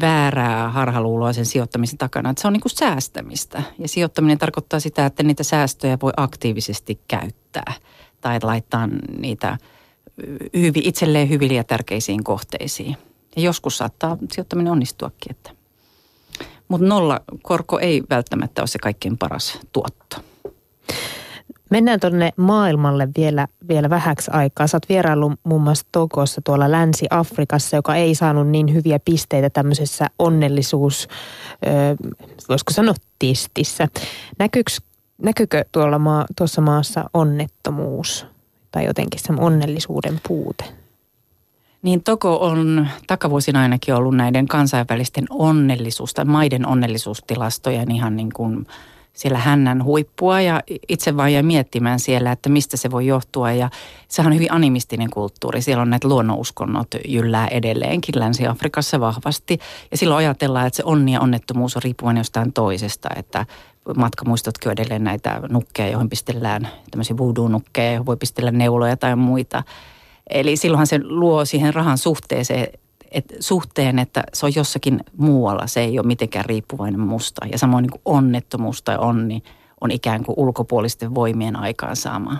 väärää 0.00 0.68
harhaluuloa 0.68 1.32
sen 1.32 1.46
sijoittamisen 1.46 1.98
takana, 1.98 2.30
että 2.30 2.42
se 2.42 2.46
on 2.46 2.52
niin 2.52 2.60
kuin 2.60 2.76
säästämistä. 2.76 3.62
Ja 3.78 3.88
sijoittaminen 3.88 4.38
tarkoittaa 4.38 4.80
sitä, 4.80 5.06
että 5.06 5.22
niitä 5.22 5.42
säästöjä 5.42 5.98
voi 6.02 6.12
aktiivisesti 6.16 7.00
käyttää 7.08 7.72
tai 8.20 8.38
laittaa 8.42 8.88
niitä 9.18 9.58
hyvi, 10.54 10.80
itselleen 10.84 11.28
hyville 11.28 11.54
ja 11.54 11.64
tärkeisiin 11.64 12.24
kohteisiin. 12.24 12.96
Ja 13.36 13.42
joskus 13.42 13.78
saattaa 13.78 14.18
sijoittaminen 14.32 14.72
onnistuakin, 14.72 15.30
että 15.30 15.50
mutta 16.68 16.86
nolla 16.86 17.20
korko 17.42 17.78
ei 17.78 18.02
välttämättä 18.10 18.62
ole 18.62 18.66
se 18.66 18.78
kaikkein 18.78 19.18
paras 19.18 19.58
tuotto. 19.72 20.16
Mennään 21.70 22.00
tuonne 22.00 22.30
maailmalle 22.36 23.08
vielä, 23.16 23.46
vielä 23.68 23.90
vähäksi 23.90 24.30
aikaa. 24.34 24.66
Sä 24.66 24.76
oot 24.76 24.88
vieraillut 24.88 25.32
muun 25.44 25.62
muassa 25.62 25.86
Tokossa 25.92 26.40
tuolla 26.44 26.70
Länsi-Afrikassa, 26.70 27.76
joka 27.76 27.94
ei 27.94 28.14
saanut 28.14 28.48
niin 28.48 28.74
hyviä 28.74 28.98
pisteitä 29.04 29.50
tämmöisessä 29.50 30.06
onnellisuus, 30.18 31.08
voisiko 32.48 32.72
sanoa 32.72 32.94
tistissä. 33.18 33.88
Näkyykö, 34.38 34.72
näkyykö 35.22 35.64
tuolla 35.72 35.98
maa, 35.98 36.24
tuossa 36.38 36.60
maassa 36.60 37.10
onnettomuus 37.14 38.26
tai 38.70 38.84
jotenkin 38.84 39.20
se 39.20 39.32
onnellisuuden 39.38 40.20
puute? 40.28 40.64
Niin 41.82 42.02
Toko 42.02 42.36
on 42.36 42.88
takavuosina 43.06 43.60
ainakin 43.62 43.94
ollut 43.94 44.16
näiden 44.16 44.48
kansainvälisten 44.48 45.24
onnellisuus- 45.30 46.14
tai 46.14 46.24
maiden 46.24 46.66
onnellisuustilastojen 46.66 47.90
ihan 47.90 48.16
niin 48.16 48.32
kuin 48.32 48.66
siellä 49.14 49.38
hännän 49.38 49.84
huippua 49.84 50.40
ja 50.40 50.62
itse 50.88 51.16
vaan 51.16 51.32
jäi 51.32 51.42
miettimään 51.42 52.00
siellä, 52.00 52.32
että 52.32 52.48
mistä 52.48 52.76
se 52.76 52.90
voi 52.90 53.06
johtua. 53.06 53.52
Ja 53.52 53.70
sehän 54.08 54.32
on 54.32 54.34
hyvin 54.34 54.52
animistinen 54.52 55.10
kulttuuri. 55.10 55.62
Siellä 55.62 55.82
on 55.82 55.90
näitä 55.90 56.08
luonnonuskonnot 56.08 56.88
jyllää 57.08 57.48
edelleenkin 57.48 58.20
Länsi-Afrikassa 58.20 59.00
vahvasti. 59.00 59.58
Ja 59.90 59.96
silloin 59.96 60.18
ajatellaan, 60.18 60.66
että 60.66 60.76
se 60.76 60.82
onni 60.86 61.12
ja 61.12 61.20
onnettomuus 61.20 61.76
on 61.76 61.82
riippuvainen 61.82 62.20
jostain 62.20 62.52
toisesta, 62.52 63.08
että 63.16 63.46
matkamuistotkin 63.96 64.68
on 64.68 64.72
edelleen 64.72 65.04
näitä 65.04 65.40
nukkeja, 65.48 65.90
joihin 65.90 66.10
pistellään 66.10 66.68
tämmöisiä 66.90 67.16
voodoo-nukkeja, 67.16 67.90
joihin 67.90 68.06
voi 68.06 68.16
pistellä 68.16 68.50
neuloja 68.50 68.96
tai 68.96 69.16
muita– 69.16 69.62
Eli 70.30 70.56
silloinhan 70.56 70.86
se 70.86 71.00
luo 71.02 71.44
siihen 71.44 71.74
rahan 71.74 71.98
suhteeseen, 71.98 72.68
et, 73.14 73.34
suhteen, 73.40 73.98
että 73.98 74.24
se 74.32 74.46
on 74.46 74.52
jossakin 74.56 75.00
muualla. 75.16 75.66
Se 75.66 75.80
ei 75.80 75.98
ole 75.98 76.06
mitenkään 76.06 76.44
riippuvainen 76.44 77.00
musta. 77.00 77.46
Ja 77.52 77.58
samoin 77.58 77.82
niin 77.82 77.90
kuin 77.90 78.02
onnettomuus 78.04 78.82
tai 78.82 78.98
onni 78.98 79.42
on 79.80 79.90
ikään 79.90 80.24
kuin 80.24 80.34
ulkopuolisten 80.38 81.14
voimien 81.14 81.56
aikaansaamaa. 81.56 82.38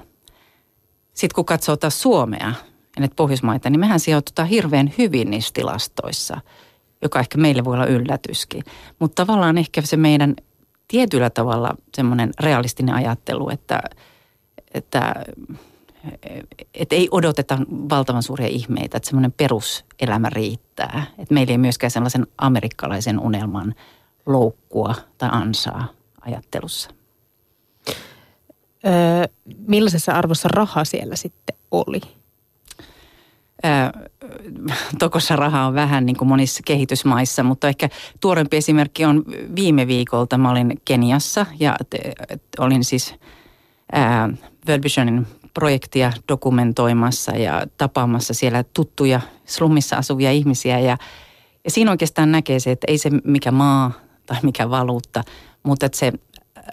Sitten 1.14 1.34
kun 1.34 1.44
katsoo 1.44 1.76
taas 1.76 2.02
Suomea 2.02 2.52
ja 2.96 3.00
näitä 3.00 3.14
Pohjoismaita, 3.14 3.70
niin 3.70 3.80
mehän 3.80 4.00
sijoitutaan 4.00 4.48
hirveän 4.48 4.92
hyvin 4.98 5.30
niissä 5.30 5.50
tilastoissa, 5.54 6.40
joka 7.02 7.20
ehkä 7.20 7.38
meille 7.38 7.64
voi 7.64 7.74
olla 7.74 7.86
yllätyskin. 7.86 8.64
Mutta 8.98 9.24
tavallaan 9.24 9.58
ehkä 9.58 9.82
se 9.82 9.96
meidän 9.96 10.34
tietyllä 10.88 11.30
tavalla 11.30 11.76
semmoinen 11.94 12.30
realistinen 12.40 12.94
ajattelu, 12.94 13.50
että, 13.50 13.80
että 14.74 15.14
että 16.74 16.94
ei 16.94 17.08
odoteta 17.10 17.58
valtavan 17.70 18.22
suuria 18.22 18.46
ihmeitä, 18.46 18.96
että 18.96 19.06
semmoinen 19.06 19.32
peruselämä 19.32 20.30
riittää. 20.30 21.06
Että 21.18 21.34
meillä 21.34 21.50
ei 21.50 21.58
myöskään 21.58 21.90
sellaisen 21.90 22.26
amerikkalaisen 22.38 23.20
unelman 23.20 23.74
loukkua 24.26 24.94
tai 25.18 25.28
ansaa 25.32 25.88
ajattelussa. 26.20 26.90
Öö, 28.86 28.92
millaisessa 29.68 30.12
arvossa 30.12 30.48
raha 30.48 30.84
siellä 30.84 31.16
sitten 31.16 31.56
oli? 31.70 32.00
Tokossa 34.98 35.36
raha 35.36 35.66
on 35.66 35.74
vähän 35.74 36.06
niin 36.06 36.16
kuin 36.16 36.28
monissa 36.28 36.62
kehitysmaissa, 36.64 37.42
mutta 37.42 37.68
ehkä 37.68 37.88
tuorempi 38.20 38.56
esimerkki 38.56 39.04
on 39.04 39.24
viime 39.56 39.86
viikolta. 39.86 40.38
Mä 40.38 40.50
olin 40.50 40.80
Keniassa 40.84 41.46
ja 41.60 41.76
te, 41.90 41.98
olin 42.58 42.84
siis 42.84 43.14
ää, 43.92 44.28
World 44.68 44.82
Visionin 44.84 45.26
projektia 45.54 46.12
dokumentoimassa 46.28 47.32
ja 47.32 47.66
tapaamassa 47.78 48.34
siellä 48.34 48.64
tuttuja 48.72 49.20
slummissa 49.46 49.96
asuvia 49.96 50.32
ihmisiä. 50.32 50.80
Ja, 50.80 50.98
ja 51.64 51.70
siinä 51.70 51.90
oikeastaan 51.90 52.32
näkee 52.32 52.60
se, 52.60 52.70
että 52.70 52.84
ei 52.88 52.98
se 52.98 53.10
mikä 53.24 53.50
maa 53.50 53.92
tai 54.26 54.36
mikä 54.42 54.70
valuutta, 54.70 55.24
mutta 55.62 55.86
että 55.86 55.98
se 55.98 56.12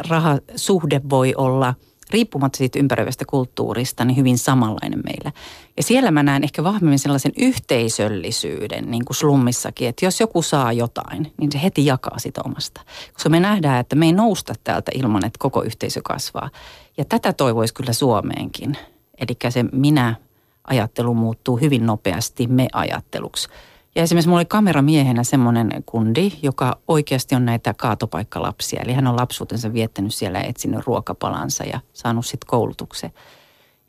rahasuhde 0.10 1.02
voi 1.10 1.34
olla 1.38 1.74
riippumatta 2.10 2.58
siitä 2.58 2.80
ympäröivästä 2.80 3.26
kulttuurista, 3.26 4.06
niin 4.06 4.18
hyvin 4.18 4.38
samanlainen 4.38 5.02
meillä. 5.04 5.32
Ja 5.78 5.84
siellä 5.84 6.12
mä 6.12 6.24
näen 6.24 6.44
ehkä 6.44 6.64
vahvemmin 6.64 7.00
sellaisen 7.00 7.32
yhteisöllisyyden, 7.38 8.92
niin 8.92 9.06
kuin 9.06 9.18
slummissakin, 9.18 9.88
että 9.88 10.06
jos 10.06 10.20
joku 10.20 10.42
saa 10.42 10.74
jotain, 10.74 11.34
niin 11.38 11.52
se 11.52 11.62
heti 11.64 11.86
jakaa 11.86 12.20
sitä 12.20 12.42
omasta. 12.46 12.82
Koska 13.14 13.30
me 13.30 13.40
nähdään, 13.40 13.80
että 13.80 13.96
me 13.96 14.06
ei 14.06 14.14
nousta 14.14 14.54
täältä 14.64 14.92
ilman, 14.96 15.26
että 15.26 15.40
koko 15.40 15.64
yhteisö 15.64 16.02
kasvaa. 16.04 16.50
Ja 16.98 17.06
tätä 17.06 17.34
toivoisi 17.34 17.74
kyllä 17.74 17.94
Suomeenkin. 17.94 18.78
Eli 19.18 19.52
se 19.52 19.64
minä-ajattelu 19.72 21.14
muuttuu 21.14 21.58
hyvin 21.58 21.86
nopeasti 21.86 22.48
me-ajatteluksi. 22.48 23.50
Ja 23.96 24.04
esimerkiksi 24.04 24.28
mulla 24.30 24.40
oli 24.40 24.46
kameramiehenä 24.46 25.24
semmoinen 25.24 25.84
kundi, 25.86 26.32
joka 26.42 26.78
oikeasti 26.88 27.36
on 27.36 27.46
näitä 27.46 27.74
kaatopaikkalapsia. 27.74 28.82
Eli 28.82 28.94
hän 28.94 29.08
on 29.08 29.16
lapsuutensa 29.16 29.74
viettänyt 29.74 30.14
siellä 30.14 30.40
ja 30.40 30.46
etsinyt 30.46 30.86
ruokapalansa 30.86 31.64
ja 31.64 31.80
saanut 31.94 32.26
sitten 32.26 32.48
koulutuksen. 32.48 33.12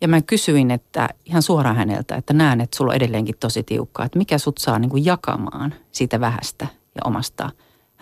Ja 0.01 0.09
mä 0.09 0.23
kysyin 0.23 0.71
että 0.71 1.09
ihan 1.25 1.43
suoraan 1.43 1.77
häneltä, 1.77 2.17
että 2.17 2.33
näen, 2.33 2.61
että 2.61 2.77
sulla 2.77 2.91
on 2.91 2.97
edelleenkin 2.97 3.39
tosi 3.41 3.63
tiukkaa, 3.63 4.07
että 4.07 4.19
mikä 4.19 4.39
sut 4.39 4.59
saa 4.59 4.79
niin 4.79 4.91
kuin 4.91 5.05
jakamaan 5.05 5.75
siitä 5.93 6.21
vähästä 6.21 6.67
ja 6.95 7.01
omasta. 7.05 7.51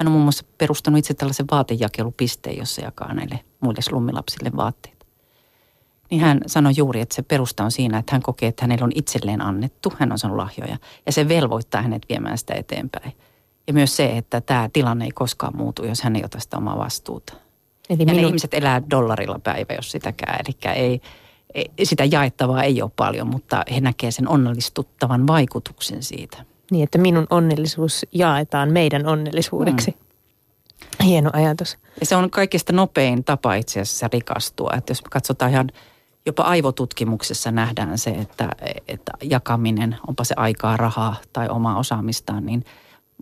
Hän 0.01 0.09
on 0.09 0.13
muun 0.13 0.25
muassa 0.25 0.45
perustanut 0.59 0.99
itse 0.99 1.15
tällaisen 1.15 1.47
vaatejakelupisteen, 1.51 2.59
jossa 2.59 2.83
jakaa 2.85 3.15
näille 3.15 3.41
muille 3.61 3.83
slummilapsille 3.83 4.51
vaatteita. 4.57 5.07
Niin 6.11 6.21
hän 6.21 6.41
sanoi 6.47 6.73
juuri, 6.77 7.01
että 7.01 7.15
se 7.15 7.23
perusta 7.23 7.65
on 7.65 7.71
siinä, 7.71 7.99
että 7.99 8.13
hän 8.13 8.23
kokee, 8.23 8.49
että 8.49 8.65
hänellä 8.65 8.85
on 8.85 8.93
itselleen 8.95 9.41
annettu, 9.41 9.93
hän 9.99 10.13
on 10.13 10.19
saanut 10.19 10.37
lahjoja 10.37 10.77
ja 11.07 11.13
se 11.13 11.29
velvoittaa 11.29 11.83
hänet 11.83 12.07
viemään 12.09 12.39
sitä 12.39 12.55
eteenpäin. 12.55 13.13
Ja 13.67 13.73
myös 13.73 13.97
se, 13.97 14.17
että 14.17 14.41
tämä 14.41 14.71
tilanne 14.73 15.05
ei 15.05 15.11
koskaan 15.11 15.57
muutu, 15.57 15.85
jos 15.85 16.03
hän 16.03 16.17
ei 16.17 16.25
ota 16.25 16.41
sitä 16.41 16.57
omaa 16.57 16.79
vastuuta. 16.79 17.33
Eli 17.91 17.99
ja 17.99 18.07
minun... 18.07 18.25
ihmiset 18.25 18.55
elää 18.55 18.83
dollarilla 18.91 19.39
päivä, 19.39 19.75
jos 19.75 19.91
sitäkään. 19.91 20.39
Eli 20.47 20.75
ei, 20.75 21.01
e, 21.55 21.85
sitä 21.85 22.05
jaettavaa 22.05 22.63
ei 22.63 22.83
ole 22.83 22.91
paljon, 22.97 23.27
mutta 23.27 23.65
he 23.75 23.81
näkevät 23.81 24.15
sen 24.15 24.29
onnellistuttavan 24.29 25.27
vaikutuksen 25.27 26.03
siitä. 26.03 26.45
Niin, 26.71 26.85
että 26.85 26.99
minun 26.99 27.27
onnellisuus 27.31 28.07
jaetaan 28.13 28.73
meidän 28.73 29.07
onnellisuudeksi. 29.07 29.91
Mm. 29.91 31.05
Hieno 31.05 31.31
ajatus. 31.33 31.79
Ja 32.01 32.07
se 32.07 32.17
on 32.17 32.31
kaikista 32.31 32.73
nopein 32.73 33.25
tapa 33.25 33.55
itse 33.55 33.81
asiassa 33.81 34.09
rikastua. 34.13 34.71
Että 34.77 34.91
jos 34.91 35.01
katsotaan 35.01 35.51
ihan 35.51 35.71
jopa 36.27 36.43
aivotutkimuksessa 36.43 37.51
nähdään 37.51 37.99
se, 37.99 38.11
että, 38.11 38.49
että 38.89 39.13
jakaminen, 39.23 39.97
onpa 40.09 40.25
se 40.25 40.35
aikaa, 40.37 40.77
rahaa 40.77 41.17
tai 41.33 41.49
omaa 41.49 41.79
osaamistaan, 41.79 42.47
niin 42.47 42.65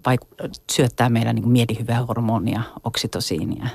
vaik- 0.09 0.51
syöttää 0.73 1.09
meidän 1.09 1.35
niin 1.35 1.49
mielihyvähormonia, 1.49 2.63
oksitosiinia. 2.85 3.67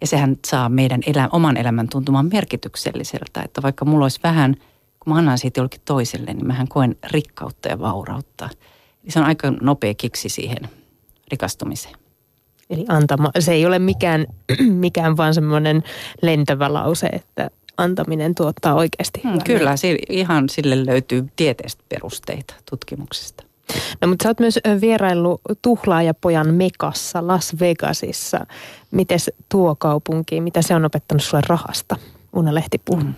Ja 0.00 0.06
sehän 0.06 0.36
saa 0.46 0.68
meidän 0.68 1.00
elä, 1.06 1.28
oman 1.32 1.56
elämän 1.56 1.88
tuntumaan 1.88 2.28
merkitykselliseltä, 2.32 3.42
että 3.42 3.62
vaikka 3.62 3.84
mulla 3.84 4.04
olisi 4.04 4.20
vähän, 4.22 4.56
kun 5.00 5.12
mä 5.12 5.18
annan 5.18 5.38
siitä 5.38 5.60
jollekin 5.60 5.80
toiselle, 5.84 6.34
niin 6.34 6.46
mähän 6.46 6.68
koen 6.68 6.96
rikkautta 7.10 7.68
ja 7.68 7.78
vaurautta. 7.78 8.48
Eli 9.06 9.12
se 9.12 9.18
on 9.18 9.24
aika 9.24 9.50
nopea 9.60 9.94
kiksi 9.94 10.28
siihen 10.28 10.68
rikastumiseen. 11.30 11.94
Eli 12.70 12.84
antama, 12.88 13.30
se 13.38 13.52
ei 13.52 13.66
ole 13.66 13.78
mikään, 13.78 14.26
mikään 14.86 15.16
vaan 15.16 15.34
semmoinen 15.34 15.82
lentävä 16.22 16.72
lause, 16.72 17.06
että 17.06 17.50
antaminen 17.76 18.34
tuottaa 18.34 18.74
oikeasti 18.74 19.20
hmm, 19.22 19.38
Kyllä, 19.44 19.74
ihan 20.08 20.48
sille 20.48 20.86
löytyy 20.86 21.24
tieteestä 21.36 21.84
perusteita 21.88 22.54
tutkimuksesta. 22.70 23.44
No 24.00 24.08
mutta 24.08 24.22
sä 24.22 24.28
oot 24.28 24.40
myös 24.40 24.58
vierailu 24.80 25.40
tuhlaajapojan 25.62 26.54
Mekassa 26.54 27.26
Las 27.26 27.60
Vegasissa. 27.60 28.46
Miten 28.90 29.18
tuo 29.48 29.74
kaupunki, 29.74 30.40
mitä 30.40 30.62
se 30.62 30.74
on 30.74 30.84
opettanut 30.84 31.22
sulle 31.22 31.42
rahasta? 31.48 31.96
Una 32.32 32.54
Lehtipuu. 32.54 32.96
Hmm. 32.96 33.14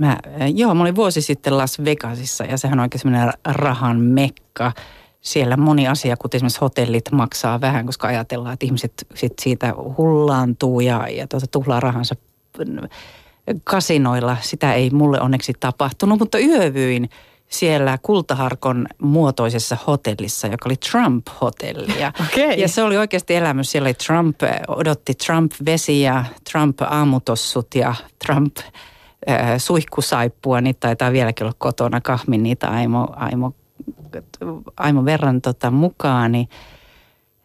Mä, 0.00 0.18
joo, 0.54 0.74
mä 0.74 0.82
olin 0.82 0.96
vuosi 0.96 1.22
sitten 1.22 1.58
Las 1.58 1.84
Vegasissa 1.84 2.44
ja 2.44 2.56
sehän 2.56 2.78
on 2.78 2.82
oikein 2.82 3.00
semmoinen 3.00 3.32
rahan 3.44 4.00
mekka. 4.00 4.72
Siellä 5.20 5.56
moni 5.56 5.88
asia, 5.88 6.16
kuten 6.16 6.38
esimerkiksi 6.38 6.60
hotellit, 6.60 7.12
maksaa 7.12 7.60
vähän, 7.60 7.86
koska 7.86 8.08
ajatellaan, 8.08 8.52
että 8.52 8.66
ihmiset 8.66 9.06
sit 9.14 9.32
siitä 9.40 9.74
hullaantuu 9.98 10.80
ja, 10.80 11.08
ja 11.08 11.26
tuota, 11.26 11.46
tuhlaa 11.46 11.80
rahansa 11.80 12.16
kasinoilla. 13.64 14.36
Sitä 14.40 14.74
ei 14.74 14.90
mulle 14.90 15.20
onneksi 15.20 15.52
tapahtunut, 15.60 16.18
mutta 16.18 16.38
yövyin 16.38 17.10
siellä 17.48 17.98
Kultaharkon 18.02 18.86
muotoisessa 19.02 19.76
hotellissa, 19.86 20.46
joka 20.46 20.68
oli 20.68 20.76
Trump-hotelli. 20.90 22.00
Ja, 22.00 22.12
okay. 22.32 22.54
ja 22.56 22.68
se 22.68 22.82
oli 22.82 22.96
oikeasti 22.96 23.34
elämys. 23.34 23.72
Siellä 23.72 23.86
oli 23.86 23.94
Trump, 23.94 24.40
odotti 24.68 25.14
Trump-vesi 25.14 26.00
ja 26.00 26.24
Trump-aamutossut 26.52 27.74
ja 27.74 27.94
Trump 28.26 28.56
äh, 29.28 29.58
suihkusaippua. 29.58 30.60
Niitä 30.60 30.80
taitaa 30.80 31.12
vieläkin 31.12 31.44
olla 31.44 31.56
kotona. 31.58 32.00
Kahmin 32.00 32.42
niitä 32.42 32.68
aimo, 32.68 33.08
aimo, 33.16 33.52
aimo 34.76 35.04
verran 35.04 35.40
tota, 35.40 35.70
mukaan. 35.70 36.32
Niin, 36.32 36.48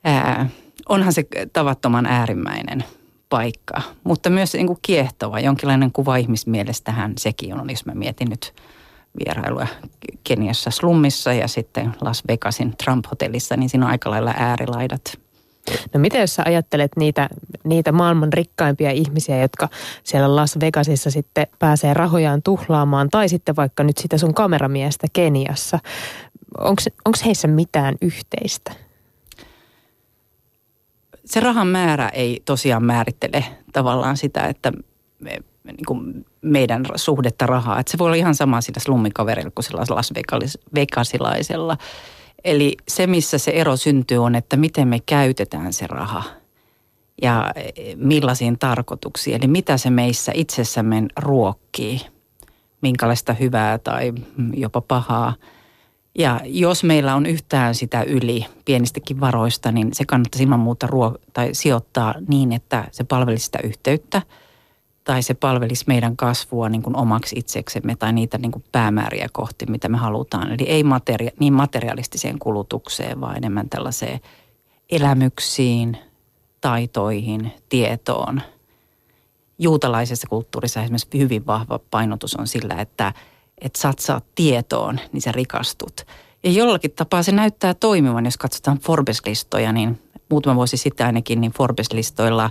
äh, 0.08 0.48
onhan 0.90 1.14
se 1.14 1.26
tavattoman 1.54 2.06
äärimmäinen 2.06 2.84
paikka, 3.30 3.82
mutta 4.04 4.30
myös 4.30 4.54
niin 4.54 4.68
kuin 4.68 4.80
kiehtova, 4.82 5.40
jonkinlainen 5.40 5.92
kuva 5.92 6.18
ihmismielestähän 6.18 7.14
sekin 7.18 7.60
on, 7.60 7.70
jos 7.70 7.86
mä 7.86 7.94
mietin 7.96 8.30
nyt 8.30 8.54
vierailuja 9.26 9.68
Keniassa 10.24 10.72
slummissa 10.72 11.34
ja 11.34 11.48
sitten 11.48 11.96
Las 12.02 12.24
Vegasin 12.28 12.78
Trump-hotellissa, 12.78 13.58
niin 13.58 13.70
siinä 13.70 13.86
on 13.86 13.92
aika 13.92 14.10
lailla 14.10 14.34
äärilaidat. 14.38 15.25
No 15.94 16.00
miten 16.00 16.22
jos 16.22 16.36
sä 16.36 16.44
ajattelet 16.46 16.92
niitä, 16.98 17.30
niitä 17.64 17.92
maailman 17.92 18.34
rikkaimpia 18.34 18.92
ihmisiä, 18.92 19.42
jotka 19.42 19.70
siellä 20.04 20.36
Las 20.36 20.60
Vegasissa 20.60 21.12
sitten 21.12 21.48
pääsee 21.60 21.94
rahojaan 21.94 22.42
tuhlaamaan, 22.42 23.10
tai 23.10 23.30
sitten 23.30 23.56
vaikka 23.56 23.84
nyt 23.84 23.98
sitä 23.98 24.18
sun 24.18 24.34
kameramiestä 24.34 25.08
Keniassa, 25.14 25.80
onko 27.06 27.18
heissä 27.26 27.48
mitään 27.48 27.96
yhteistä? 28.02 28.72
se 31.26 31.40
rahan 31.40 31.68
määrä 31.68 32.10
ei 32.10 32.42
tosiaan 32.46 32.84
määrittele 32.84 33.46
tavallaan 33.74 34.18
sitä, 34.18 34.48
että 34.48 34.72
me, 35.20 35.38
niin 35.64 35.86
kuin 35.88 36.26
meidän 36.42 36.86
suhdetta 36.96 37.46
rahaa. 37.46 37.80
Että 37.80 37.92
se 37.92 37.98
voi 37.98 38.06
olla 38.06 38.16
ihan 38.16 38.36
sama 38.36 38.62
sillä 38.62 38.80
slummikaverilla 38.80 39.52
kuin 39.56 39.64
sillä 39.64 39.84
Las 39.90 40.14
Vegasilaisella. 40.76 41.78
Eli 42.46 42.78
se, 42.88 43.08
missä 43.08 43.38
se 43.38 43.52
ero 43.52 43.78
syntyy, 43.78 44.18
on, 44.18 44.36
että 44.36 44.58
miten 44.58 44.88
me 44.88 45.00
käytetään 45.06 45.74
se 45.74 45.88
raha 45.88 46.24
ja 47.22 47.54
millaisiin 47.96 48.60
tarkoituksiin. 48.60 49.36
Eli 49.36 49.48
mitä 49.48 49.78
se 49.78 49.90
meissä 49.90 50.32
itsessämme 50.36 51.04
ruokkii, 51.20 52.02
minkälaista 52.82 53.34
hyvää 53.34 53.78
tai 53.78 54.14
jopa 54.54 54.82
pahaa– 54.82 55.34
ja 56.18 56.42
jos 56.46 56.84
meillä 56.84 57.16
on 57.16 57.26
yhtään 57.26 57.76
sitä 57.76 58.04
yli 58.04 58.46
pienistäkin 58.66 59.20
varoista, 59.20 59.72
niin 59.72 59.94
se 59.94 60.06
kannattaa 60.06 60.42
ilman 60.42 60.60
muuta 60.60 60.88
ruo- 60.88 61.18
tai 61.34 61.50
sijoittaa 61.54 62.16
niin, 62.28 62.52
että 62.52 62.88
se 62.92 63.04
palvelisi 63.04 63.46
sitä 63.46 63.60
yhteyttä 63.64 64.22
tai 65.06 65.24
se 65.24 65.34
palvelisi 65.34 65.84
meidän 65.88 66.18
kasvua 66.18 66.70
niin 66.70 66.82
kuin 66.82 66.96
omaksi 66.96 67.36
itseksemme 67.40 67.96
tai 67.96 68.14
niitä 68.14 68.38
niin 68.38 68.52
kuin 68.52 68.64
päämääriä 68.72 69.28
kohti, 69.32 69.66
mitä 69.66 69.90
me 69.90 69.98
halutaan. 69.98 70.52
Eli 70.52 70.64
ei 70.70 70.84
materia- 70.84 71.32
niin 71.40 71.54
materialistiseen 71.54 72.40
kulutukseen, 72.40 73.22
vaan 73.22 73.38
enemmän 73.38 73.70
tällaiseen 73.70 74.20
elämyksiin, 74.90 75.98
taitoihin, 76.62 77.52
tietoon. 77.70 78.42
Juutalaisessa 79.60 80.28
kulttuurissa 80.28 80.82
esimerkiksi 80.82 81.20
hyvin 81.20 81.46
vahva 81.46 81.80
painotus 81.92 82.36
on 82.36 82.48
sillä, 82.48 82.76
että– 82.76 83.14
että 83.62 83.80
satsaat 83.80 84.26
tietoon, 84.36 85.00
niin 85.12 85.22
sä 85.22 85.32
rikastut. 85.32 86.02
Ja 86.44 86.52
jollakin 86.52 86.92
tapaa 86.92 87.24
se 87.24 87.32
näyttää 87.32 87.74
toimivan, 87.74 88.26
jos 88.26 88.38
katsotaan 88.38 88.78
Forbes-listoja, 88.80 89.72
niin 89.72 90.02
muutama 90.30 90.56
vuosi 90.56 90.78
sitten 90.78 91.06
ainakin, 91.06 91.42
niin 91.42 91.52
Forbes-listoilla 91.52 92.50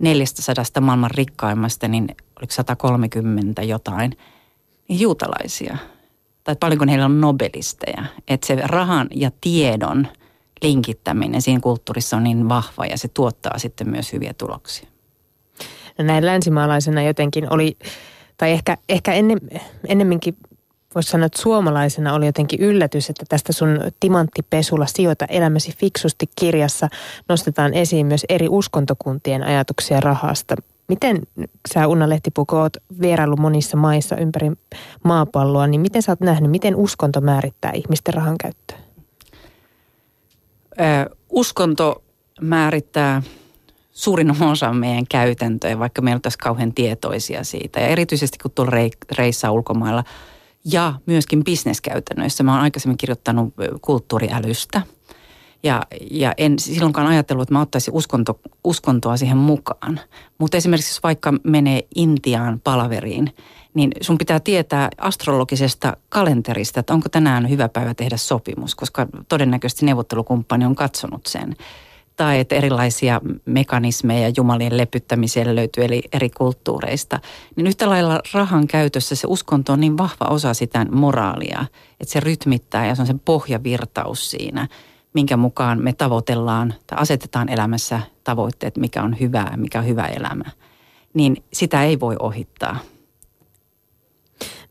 400 0.00 0.64
maailman 0.80 1.10
rikkaimmasta, 1.10 1.88
niin 1.88 2.08
oliko 2.38 2.52
130 2.52 3.62
jotain, 3.62 4.16
niin 4.88 5.00
juutalaisia. 5.00 5.76
Tai 6.44 6.56
paljonko 6.60 6.84
heillä 6.88 7.04
on 7.04 7.20
nobelisteja. 7.20 8.04
Että 8.28 8.46
se 8.46 8.56
rahan 8.64 9.08
ja 9.14 9.30
tiedon 9.40 10.08
linkittäminen 10.62 11.42
siinä 11.42 11.60
kulttuurissa 11.60 12.16
on 12.16 12.24
niin 12.24 12.48
vahva 12.48 12.86
ja 12.86 12.98
se 12.98 13.08
tuottaa 13.08 13.58
sitten 13.58 13.90
myös 13.90 14.12
hyviä 14.12 14.34
tuloksia. 14.34 14.88
No 15.98 16.04
näin 16.04 16.26
länsimaalaisena 16.26 17.02
jotenkin 17.02 17.52
oli 17.52 17.76
tai 18.36 18.50
ehkä, 18.50 18.76
ehkä 18.88 19.12
ennen, 19.12 19.38
ennemminkin 19.88 20.36
voisi 20.94 21.10
sanoa, 21.10 21.26
että 21.26 21.42
suomalaisena 21.42 22.14
oli 22.14 22.26
jotenkin 22.26 22.60
yllätys, 22.60 23.10
että 23.10 23.24
tästä 23.28 23.52
sun 23.52 23.80
timanttipesulla 24.00 24.86
sijoita 24.86 25.24
elämäsi 25.24 25.72
fiksusti 25.76 26.26
kirjassa 26.40 26.88
nostetaan 27.28 27.74
esiin 27.74 28.06
myös 28.06 28.26
eri 28.28 28.46
uskontokuntien 28.48 29.42
ajatuksia 29.42 30.00
rahasta. 30.00 30.56
Miten 30.88 31.22
sä 31.74 31.86
Unna 31.86 32.08
Lehtipuko 32.08 32.60
oot 32.60 32.76
vierailu 33.00 33.36
monissa 33.36 33.76
maissa 33.76 34.16
ympäri 34.16 34.52
maapalloa, 35.04 35.66
niin 35.66 35.80
miten 35.80 36.02
sä 36.02 36.12
oot 36.12 36.20
nähnyt, 36.20 36.50
miten 36.50 36.76
uskonto 36.76 37.20
määrittää 37.20 37.72
ihmisten 37.74 38.14
rahan 38.14 38.38
käyttöä? 38.38 38.78
uskonto 41.30 42.02
määrittää 42.40 43.22
suurin 43.92 44.42
osa 44.42 44.72
meidän 44.72 45.06
käytäntöjä, 45.08 45.78
vaikka 45.78 46.02
me 46.02 46.10
ei 46.12 46.16
kauhean 46.42 46.74
tietoisia 46.74 47.44
siitä. 47.44 47.80
Ja 47.80 47.86
erityisesti 47.86 48.38
kun 48.38 48.50
tuolla 48.50 48.72
reissaa 49.18 49.50
ulkomailla 49.50 50.04
ja 50.64 50.94
myöskin 51.06 51.44
bisneskäytännöissä. 51.44 52.42
Mä 52.44 52.52
oon 52.52 52.62
aikaisemmin 52.62 52.96
kirjoittanut 52.96 53.54
kulttuuriälystä. 53.80 54.82
Ja, 55.62 55.82
ja 56.10 56.34
en 56.36 56.58
silloinkaan 56.58 57.06
ajatellut, 57.06 57.42
että 57.42 57.54
mä 57.54 57.60
ottaisin 57.60 57.94
uskonto, 57.94 58.40
uskontoa 58.64 59.16
siihen 59.16 59.36
mukaan. 59.36 60.00
Mutta 60.38 60.56
esimerkiksi 60.56 60.92
jos 60.92 61.02
vaikka 61.02 61.34
menee 61.44 61.82
Intiaan 61.94 62.60
palaveriin, 62.64 63.34
niin 63.74 63.92
sun 64.00 64.18
pitää 64.18 64.40
tietää 64.40 64.88
astrologisesta 64.98 65.96
kalenterista, 66.08 66.80
että 66.80 66.94
onko 66.94 67.08
tänään 67.08 67.50
hyvä 67.50 67.68
päivä 67.68 67.94
tehdä 67.94 68.16
sopimus, 68.16 68.74
koska 68.74 69.06
todennäköisesti 69.28 69.86
neuvottelukumppani 69.86 70.64
on 70.64 70.74
katsonut 70.74 71.26
sen 71.26 71.56
tai 72.16 72.40
että 72.40 72.54
erilaisia 72.54 73.20
mekanismeja 73.44 74.32
Jumalien 74.36 74.76
lepyttämiseen 74.76 75.56
löytyy 75.56 75.84
eli 75.84 76.02
eri 76.12 76.30
kulttuureista, 76.30 77.20
niin 77.56 77.66
yhtä 77.66 77.90
lailla 77.90 78.20
rahan 78.34 78.66
käytössä 78.66 79.14
se 79.14 79.26
uskonto 79.30 79.72
on 79.72 79.80
niin 79.80 79.98
vahva 79.98 80.26
osa 80.30 80.54
sitä 80.54 80.86
moraalia, 80.90 81.64
että 82.00 82.12
se 82.12 82.20
rytmittää 82.20 82.86
ja 82.86 82.94
se 82.94 83.02
on 83.02 83.06
sen 83.06 83.20
pohjavirtaus 83.20 84.30
siinä, 84.30 84.68
minkä 85.14 85.36
mukaan 85.36 85.82
me 85.82 85.92
tavoitellaan 85.92 86.74
tai 86.86 86.98
asetetaan 87.00 87.48
elämässä 87.48 88.00
tavoitteet, 88.24 88.76
mikä 88.76 89.02
on 89.02 89.20
hyvää, 89.20 89.56
mikä 89.56 89.78
on 89.78 89.86
hyvä 89.86 90.06
elämä. 90.06 90.44
Niin 91.14 91.44
sitä 91.52 91.84
ei 91.84 92.00
voi 92.00 92.16
ohittaa. 92.18 92.78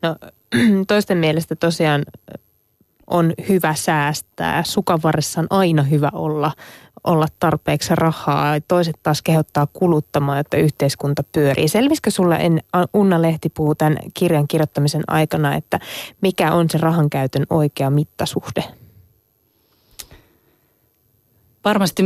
No 0.02 0.15
toisten 0.88 1.17
mielestä 1.17 1.56
tosiaan 1.56 2.06
on 3.10 3.34
hyvä 3.50 3.74
säästää. 3.74 4.63
Sukanvarressa 4.63 5.41
on 5.41 5.48
aina 5.50 5.84
hyvä 5.84 6.10
olla, 6.13 6.52
olla 7.04 7.28
tarpeeksi 7.39 7.95
rahaa. 7.95 8.62
Toiset 8.67 8.95
taas 9.04 9.22
kehottaa 9.22 9.67
kuluttamaan, 9.67 10.39
että 10.39 10.58
yhteiskunta 10.58 11.24
pyörii. 11.32 11.67
Selvisikö 11.67 12.12
sulle, 12.12 12.36
en, 12.36 12.63
Unna 12.93 13.22
Lehti 13.22 13.50
puhuu 13.50 13.76
tämän 13.76 13.98
kirjan 14.13 14.48
kirjoittamisen 14.48 15.04
aikana, 15.08 15.56
että 15.56 15.80
mikä 16.22 16.54
on 16.54 16.69
se 16.69 16.78
rahan 16.78 17.10
käytön 17.10 17.45
oikea 17.50 17.89
mittasuhde? 17.89 18.63
Varmasti 21.65 22.04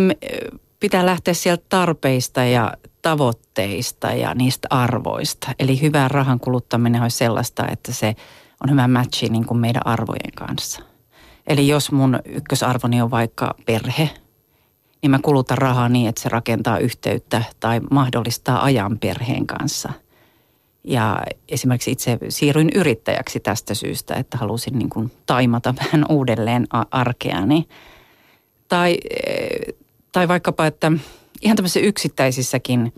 pitää 0.79 1.05
lähteä 1.05 1.33
sieltä 1.33 1.63
tarpeista 1.69 2.43
ja 2.43 2.73
tavoitteista 3.01 4.07
ja 4.11 4.35
niistä 4.35 4.67
arvoista. 4.71 5.47
Eli 5.59 5.81
hyvää 5.81 6.07
rahan 6.07 6.39
kuluttaminen 6.39 7.01
on 7.01 7.11
sellaista, 7.11 7.67
että 7.67 7.93
se 7.93 8.15
on 8.63 8.71
hyvä 8.71 8.87
matchi 8.87 9.29
niin 9.29 9.45
kuin 9.45 9.57
meidän 9.57 9.87
arvojen 9.87 10.31
kanssa. 10.35 10.92
Eli 11.47 11.67
jos 11.67 11.91
mun 11.91 12.19
ykkösarvoni 12.25 13.01
on 13.01 13.11
vaikka 13.11 13.55
perhe, 13.65 14.09
niin 15.01 15.11
mä 15.11 15.19
kulutan 15.19 15.57
rahaa 15.57 15.89
niin, 15.89 16.09
että 16.09 16.21
se 16.21 16.29
rakentaa 16.29 16.77
yhteyttä 16.77 17.43
tai 17.59 17.81
mahdollistaa 17.91 18.63
ajan 18.63 18.99
perheen 18.99 19.47
kanssa. 19.47 19.93
Ja 20.83 21.19
esimerkiksi 21.49 21.91
itse 21.91 22.17
siirryin 22.29 22.69
yrittäjäksi 22.75 23.39
tästä 23.39 23.73
syystä, 23.73 24.13
että 24.13 24.37
halusin 24.37 24.79
niin 24.79 24.89
kuin 24.89 25.11
taimata 25.25 25.75
vähän 25.83 26.05
uudelleen 26.09 26.67
arkeani. 26.91 27.67
Tai, 28.67 28.97
tai 30.11 30.27
vaikkapa, 30.27 30.65
että 30.65 30.91
ihan 31.41 31.55
tämmöisissä 31.55 31.79
yksittäisissäkin 31.79 32.93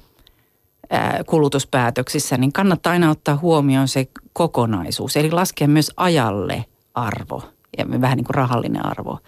kulutuspäätöksissä, 1.25 2.37
niin 2.37 2.53
kannattaa 2.53 2.93
aina 2.93 3.09
ottaa 3.09 3.37
huomioon 3.37 3.87
se 3.87 4.07
kokonaisuus. 4.33 5.17
Eli 5.17 5.31
laskea 5.31 5.67
myös 5.67 5.91
ajalle 5.97 6.65
arvo 6.93 7.54
ja 7.77 8.01
vähän 8.01 8.17
niin 8.17 8.25
kuin 8.25 8.35
rahallinen 8.35 8.85
arvo. 8.85 9.19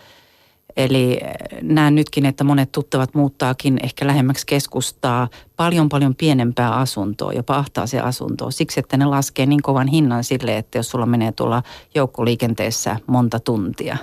Eli 0.77 1.19
näen 1.61 1.95
nytkin, 1.95 2.25
että 2.25 2.43
monet 2.43 2.71
tuttavat 2.71 3.13
muuttaakin 3.13 3.79
ehkä 3.83 4.07
lähemmäksi 4.07 4.45
keskustaa 4.45 5.27
paljon 5.55 5.89
paljon 5.89 6.15
pienempää 6.15 6.75
asuntoa, 6.75 7.33
jopa 7.33 7.65
se 7.85 7.99
asuntoa. 7.99 8.51
Siksi, 8.51 8.79
että 8.79 8.97
ne 8.97 9.05
laskee 9.05 9.45
niin 9.45 9.61
kovan 9.61 9.87
hinnan 9.87 10.23
sille, 10.23 10.57
että 10.57 10.77
jos 10.77 10.89
sulla 10.89 11.05
menee 11.05 11.31
tuolla 11.31 11.63
joukkoliikenteessä 11.95 12.97
monta 13.07 13.39
tuntia, 13.39 13.97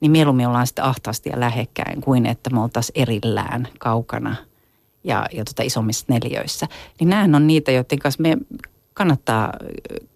niin 0.00 0.10
mieluummin 0.10 0.46
ollaan 0.46 0.66
sitten 0.66 0.84
ahtaasti 0.84 1.30
ja 1.30 1.40
lähekkäin 1.40 2.00
kuin 2.00 2.26
että 2.26 2.50
me 2.50 2.62
oltaisiin 2.62 3.02
erillään 3.02 3.68
kaukana 3.78 4.36
ja, 5.04 5.26
ja 5.32 5.44
tota 5.44 5.62
isommissa 5.62 6.06
neljöissä. 6.08 6.66
Niin 7.00 7.08
nämähän 7.08 7.34
on 7.34 7.46
niitä, 7.46 7.72
joiden 7.72 7.98
kanssa 7.98 8.22
me 8.22 8.38
kannattaa 8.94 9.52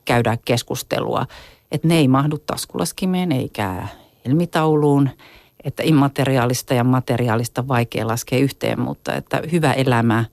käydä 0.05 0.38
keskustelua, 0.44 1.27
että 1.72 1.88
ne 1.88 1.98
ei 1.98 2.08
mahdu 2.08 2.38
taskulaskimeen 2.38 3.32
eikä 3.32 3.88
helmitauluun– 4.24 5.11
että 5.64 5.82
immateriaalista 5.82 6.74
ja 6.74 6.85
materiaalista 6.85 7.68
vaikea 7.68 8.06
laskea 8.06 8.38
yhteen, 8.38 8.80
mutta 8.80 9.14
että 9.14 9.42
hyvä 9.52 9.72
elämä, 9.72 10.24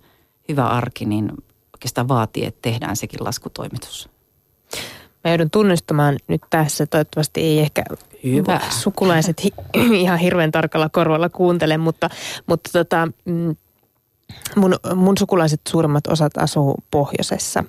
hyvä 0.50 0.68
arki, 0.68 1.06
niin 1.06 1.32
oikeastaan 1.76 2.08
vaatii, 2.08 2.46
että 2.46 2.60
tehdään 2.62 2.96
sekin 2.96 3.24
laskutoimitus. 3.24 4.10
Mä 5.24 5.32
joudun 5.32 5.50
tunnistamaan 5.50 6.18
nyt 6.28 6.42
tässä, 6.50 6.86
toivottavasti 6.86 7.42
ei 7.42 7.60
ehkä 7.60 7.84
Hyvä. 8.24 8.60
sukulaiset 8.70 9.44
hi- 9.44 9.54
ihan 10.02 10.20
hirveän 10.20 10.52
tarkalla 10.52 10.90
korvalla 10.90 11.30
kuuntele, 11.30 11.78
mutta, 11.78 12.10
mutta 12.48 12.70
tota, 12.74 13.08
mm, 13.26 13.56
mun, 14.56 14.76
mun 14.96 15.18
sukulaiset 15.18 15.62
suurimmat 15.70 16.08
osat 16.08 16.38
asuu 16.38 16.76
pohjoisessa 16.92 17.64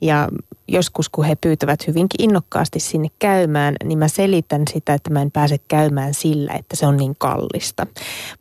ja 0.00 0.28
joskus 0.68 1.08
kun 1.08 1.24
he 1.24 1.36
pyytävät 1.36 1.86
hyvinkin 1.86 2.22
innokkaasti 2.24 2.80
sinne 2.80 3.08
käymään, 3.18 3.74
niin 3.84 3.98
mä 3.98 4.08
selitän 4.08 4.62
sitä, 4.72 4.94
että 4.94 5.10
mä 5.10 5.22
en 5.22 5.30
pääse 5.30 5.58
käymään 5.68 6.14
sillä, 6.14 6.52
että 6.52 6.76
se 6.76 6.86
on 6.86 6.96
niin 6.96 7.14
kallista. 7.18 7.86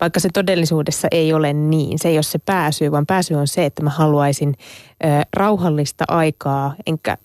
Vaikka 0.01 0.19
se 0.19 0.29
todellisuudessa 0.33 1.07
ei 1.11 1.33
ole 1.33 1.53
niin. 1.53 1.99
Se 1.99 2.09
ei 2.09 2.17
ole 2.17 2.23
se 2.23 2.39
pääsy, 2.39 2.91
vaan 2.91 3.05
pääsy 3.05 3.33
on 3.33 3.47
se, 3.47 3.65
että 3.65 3.83
mä 3.83 3.89
haluaisin 3.89 4.55
ö, 5.03 5.07
rauhallista 5.33 6.05
aikaa, 6.07 6.75
enkä 6.85 7.17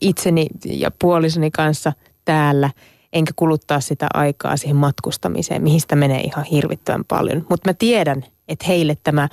itseni 0.00 0.46
ja 0.64 0.90
puolisoni 0.98 1.50
kanssa 1.50 1.92
täällä, 2.24 2.70
enkä 3.12 3.32
kuluttaa 3.36 3.80
sitä 3.80 4.06
aikaa 4.14 4.56
siihen 4.56 4.76
matkustamiseen, 4.76 5.62
mihin 5.62 5.80
sitä 5.80 5.96
menee 5.96 6.20
ihan 6.20 6.44
hirvittävän 6.44 7.04
paljon. 7.04 7.46
Mutta 7.50 7.68
mä 7.68 7.74
tiedän, 7.74 8.24
että 8.50 8.66
heille 8.68 8.96
tämä 9.04 9.28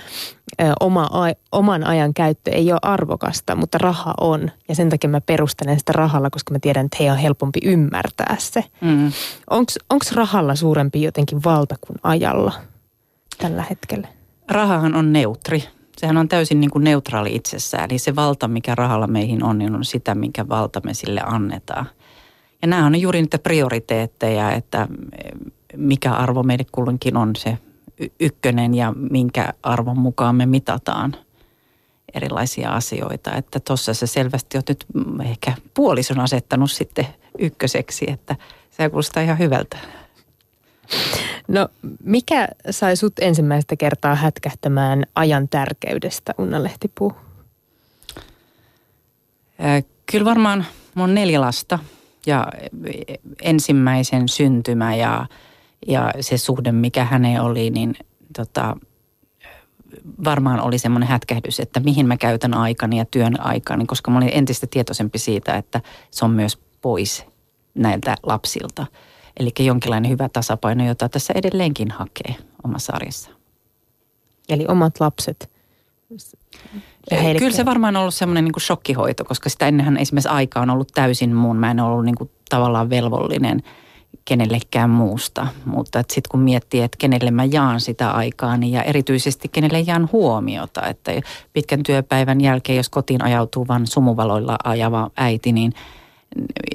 oma, 0.79 1.09
oman 1.51 1.87
ajan 1.87 2.13
käyttö 2.13 2.51
ei 2.51 2.71
ole 2.71 2.79
arvokasta, 2.81 3.55
mutta 3.55 3.77
raha 3.77 4.13
on. 4.21 4.51
Ja 4.69 4.75
sen 4.75 4.89
takia 4.89 5.09
mä 5.09 5.21
perustelen 5.21 5.79
sitä 5.79 5.93
rahalla, 5.93 6.29
koska 6.29 6.53
mä 6.53 6.59
tiedän, 6.59 6.85
että 6.85 6.97
heidän 6.99 7.13
on 7.13 7.21
helpompi 7.21 7.59
ymmärtää 7.63 8.35
se. 8.39 8.63
Mm. 8.81 9.11
Onko 9.89 10.05
rahalla 10.15 10.55
suurempi 10.55 11.01
jotenkin 11.01 11.43
valta 11.45 11.75
kuin 11.81 11.97
ajalla 12.03 12.53
tällä 13.37 13.63
hetkellä? 13.69 14.07
Rahahan 14.47 14.95
on 14.95 15.13
neutri. 15.13 15.63
Sehän 15.97 16.17
on 16.17 16.27
täysin 16.27 16.59
niin 16.59 16.71
kuin 16.71 16.83
neutraali 16.83 17.35
itsessään. 17.35 17.87
Eli 17.89 17.99
se 17.99 18.15
valta, 18.15 18.47
mikä 18.47 18.75
rahalla 18.75 19.07
meihin 19.07 19.43
on, 19.43 19.57
niin 19.57 19.75
on 19.75 19.85
sitä, 19.85 20.15
minkä 20.15 20.49
valta 20.49 20.81
me 20.83 20.93
sille 20.93 21.21
annetaan. 21.25 21.89
Ja 22.61 22.67
nämä 22.67 22.85
on 22.85 23.01
juuri 23.01 23.21
niitä 23.21 23.39
prioriteetteja, 23.39 24.51
että 24.51 24.87
mikä 25.75 26.13
arvo 26.13 26.43
meille 26.43 26.65
kulloinkin 26.71 27.17
on 27.17 27.35
se 27.35 27.57
ykkönen 28.19 28.73
ja 28.73 28.93
minkä 29.11 29.53
arvon 29.63 29.99
mukaan 29.99 30.35
me 30.35 30.45
mitataan 30.45 31.15
erilaisia 32.13 32.69
asioita. 32.69 33.35
Että 33.35 33.59
tuossa 33.59 33.93
se 33.93 34.07
selvästi 34.07 34.57
on 34.57 34.63
nyt 34.69 34.85
ehkä 35.29 35.53
puolison 35.73 36.19
asettanut 36.19 36.71
sitten 36.71 37.07
ykköseksi, 37.39 38.05
että 38.09 38.35
se 38.71 38.89
kuulostaa 38.89 39.23
ihan 39.23 39.39
hyvältä. 39.39 39.77
No 41.47 41.67
mikä 42.03 42.47
sai 42.69 42.95
sut 42.95 43.19
ensimmäistä 43.19 43.75
kertaa 43.75 44.15
hätkähtämään 44.15 45.03
ajan 45.15 45.49
tärkeydestä, 45.49 46.33
Unna 46.37 46.63
Lehtipuu? 46.63 47.13
Kyllä 50.11 50.25
varmaan 50.25 50.65
mun 50.95 51.15
neljä 51.15 51.41
lasta 51.41 51.79
ja 52.25 52.47
ensimmäisen 53.41 54.29
syntymä 54.29 54.95
ja– 54.95 55.25
ja 55.87 56.13
se 56.21 56.37
suhde, 56.37 56.71
mikä 56.71 57.05
häneen 57.05 57.41
oli, 57.41 57.69
niin 57.69 57.95
tota, 58.37 58.77
varmaan 60.23 60.61
oli 60.61 60.77
semmoinen 60.77 61.09
hätkähdys, 61.09 61.59
että 61.59 61.79
mihin 61.79 62.07
mä 62.07 62.17
käytän 62.17 62.53
aikani 62.53 62.97
ja 62.97 63.05
työn 63.05 63.41
aikani, 63.41 63.85
koska 63.85 64.11
mä 64.11 64.17
olin 64.17 64.31
entistä 64.33 64.67
tietoisempi 64.67 65.19
siitä, 65.19 65.55
että 65.55 65.81
se 66.11 66.25
on 66.25 66.31
myös 66.31 66.59
pois 66.81 67.25
näiltä 67.73 68.15
lapsilta. 68.23 68.85
Eli 69.39 69.51
jonkinlainen 69.59 70.11
hyvä 70.11 70.29
tasapaino, 70.29 70.87
jota 70.87 71.09
tässä 71.09 71.33
edelleenkin 71.35 71.91
hakee 71.91 72.35
omassa 72.63 72.93
arjessa. 72.93 73.29
Eli 74.49 74.65
omat 74.67 74.99
lapset. 74.99 75.51
Kyllä 77.39 77.55
se 77.55 77.65
varmaan 77.65 77.95
on 77.95 78.01
ollut 78.01 78.13
semmoinen 78.13 78.45
niin 78.45 78.61
shokkihoito, 78.61 79.25
koska 79.25 79.49
sitä 79.49 79.67
ennenhän 79.67 79.97
esimerkiksi 79.97 80.29
aika 80.29 80.59
on 80.59 80.69
ollut 80.69 80.91
täysin 80.93 81.35
muun. 81.35 81.57
Mä 81.57 81.71
en 81.71 81.79
ollut 81.79 82.05
niin 82.05 82.15
kuin 82.15 82.31
tavallaan 82.49 82.89
velvollinen– 82.89 83.63
kenellekään 84.27 84.89
muusta. 84.89 85.47
Mutta 85.65 85.99
sitten 85.99 86.31
kun 86.31 86.39
miettii, 86.39 86.81
että 86.81 86.97
kenelle 86.97 87.31
mä 87.31 87.43
jaan 87.43 87.81
sitä 87.81 88.11
aikaa, 88.11 88.57
niin 88.57 88.73
ja 88.73 88.83
erityisesti 88.83 89.47
kenelle 89.47 89.79
jaan 89.79 90.09
huomiota, 90.11 90.87
että 90.87 91.11
pitkän 91.53 91.83
työpäivän 91.83 92.41
jälkeen, 92.41 92.77
jos 92.77 92.89
kotiin 92.89 93.23
ajautuu 93.23 93.67
vain 93.67 93.87
sumuvaloilla 93.87 94.57
ajava 94.63 95.09
äiti, 95.17 95.51
niin 95.51 95.73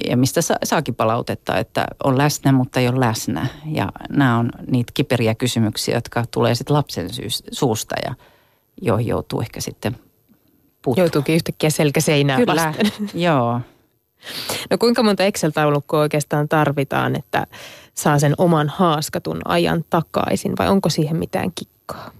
ja 0.09 0.17
mistä 0.17 0.41
sa- 0.41 0.57
saakin 0.63 0.95
palautetta, 0.95 1.57
että 1.57 1.85
on 2.03 2.17
läsnä, 2.17 2.51
mutta 2.51 2.79
ei 2.79 2.87
ole 2.87 2.99
läsnä. 2.99 3.47
Ja 3.65 3.91
nämä 4.09 4.37
on 4.37 4.49
niitä 4.71 4.91
kiperiä 4.93 5.35
kysymyksiä, 5.35 5.95
jotka 5.95 6.23
tulee 6.31 6.55
sitten 6.55 6.73
lapsen 6.75 7.09
suusta 7.51 7.95
ja 8.05 8.15
joihin 8.81 9.07
joutuu 9.07 9.41
ehkä 9.41 9.61
sitten 9.61 9.97
puuttumaan. 10.81 11.05
Joutuukin 11.05 11.35
yhtäkkiä 11.35 11.69
selkäseinään 11.69 12.39
Kyllä, 12.39 12.55
vasten. 12.55 13.09
joo. 13.13 13.61
No 14.69 14.77
kuinka 14.77 15.03
monta 15.03 15.23
Excel-taulukkoa 15.23 15.99
oikeastaan 15.99 16.49
tarvitaan, 16.49 17.15
että 17.15 17.47
saa 17.93 18.19
sen 18.19 18.33
oman 18.37 18.69
haaskatun 18.69 19.41
ajan 19.45 19.85
takaisin 19.89 20.53
vai 20.59 20.69
onko 20.69 20.89
siihen 20.89 21.17
mitään 21.17 21.51
kikkaa? 21.55 22.11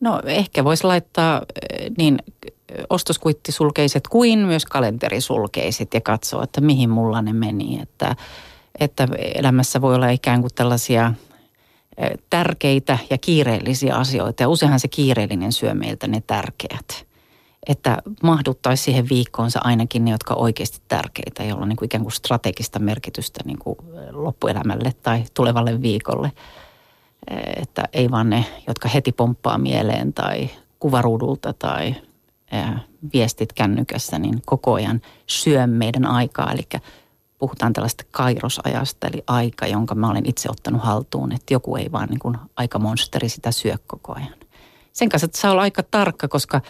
No 0.00 0.22
ehkä 0.24 0.64
voisi 0.64 0.84
laittaa 0.84 1.42
eh, 1.70 1.90
niin 1.98 2.18
ostoskuittisulkeiset 2.90 4.08
kuin 4.08 4.38
myös 4.38 4.64
kalenterisulkeiset 4.64 5.94
ja 5.94 6.00
katsoa, 6.00 6.44
että 6.44 6.60
mihin 6.60 6.90
mulla 6.90 7.22
ne 7.22 7.32
meni. 7.32 7.80
Että, 7.82 8.16
että 8.80 9.08
elämässä 9.34 9.80
voi 9.80 9.94
olla 9.94 10.10
ikään 10.10 10.40
kuin 10.40 10.54
tällaisia 10.54 11.14
eh, 11.96 12.10
tärkeitä 12.30 12.98
ja 13.10 13.18
kiireellisiä 13.18 13.96
asioita 13.96 14.42
ja 14.42 14.48
useinhan 14.48 14.80
se 14.80 14.88
kiireellinen 14.88 15.52
syö 15.52 15.74
meiltä 15.74 16.06
ne 16.06 16.22
tärkeät 16.26 17.11
että 17.66 17.98
mahduttaisi 18.22 18.82
siihen 18.82 19.08
viikkoonsa 19.08 19.60
ainakin 19.64 20.04
ne, 20.04 20.10
jotka 20.10 20.34
oikeasti 20.34 20.78
tärkeitä, 20.88 21.44
joilla 21.44 21.62
on 21.62 21.68
niin 21.68 21.76
kuin 21.76 21.86
ikään 21.86 22.02
kuin 22.02 22.12
strategista 22.12 22.78
merkitystä 22.78 23.40
niin 23.44 23.58
kuin 23.58 23.76
loppuelämälle 24.10 24.92
tai 25.02 25.24
tulevalle 25.34 25.82
viikolle. 25.82 26.32
Että 27.56 27.82
ei 27.92 28.10
vaan 28.10 28.30
ne, 28.30 28.44
jotka 28.66 28.88
heti 28.88 29.12
pomppaa 29.12 29.58
mieleen 29.58 30.12
tai 30.12 30.50
kuvaruudulta 30.78 31.52
tai 31.52 31.94
viestit 33.12 33.52
kännykässä, 33.52 34.18
niin 34.18 34.42
koko 34.46 34.74
ajan 34.74 35.00
syö 35.26 35.66
meidän 35.66 36.06
aikaa. 36.06 36.52
Eli 36.52 36.82
puhutaan 37.38 37.72
tällaista 37.72 38.04
kairosajasta, 38.10 39.06
eli 39.06 39.24
aika, 39.26 39.66
jonka 39.66 39.94
mä 39.94 40.10
olen 40.10 40.26
itse 40.26 40.50
ottanut 40.50 40.82
haltuun, 40.82 41.32
että 41.32 41.54
joku 41.54 41.76
ei 41.76 41.92
vaan 41.92 42.08
niin 42.08 42.18
kuin 42.18 42.36
aikamonsteri 42.56 43.28
sitä 43.28 43.50
syö 43.50 43.76
koko 43.86 44.14
ajan. 44.14 44.34
Sen 44.92 45.08
kanssa, 45.08 45.24
että 45.24 45.38
saa 45.38 45.50
olla 45.50 45.62
aika 45.62 45.82
tarkka, 45.82 46.28
koska 46.28 46.60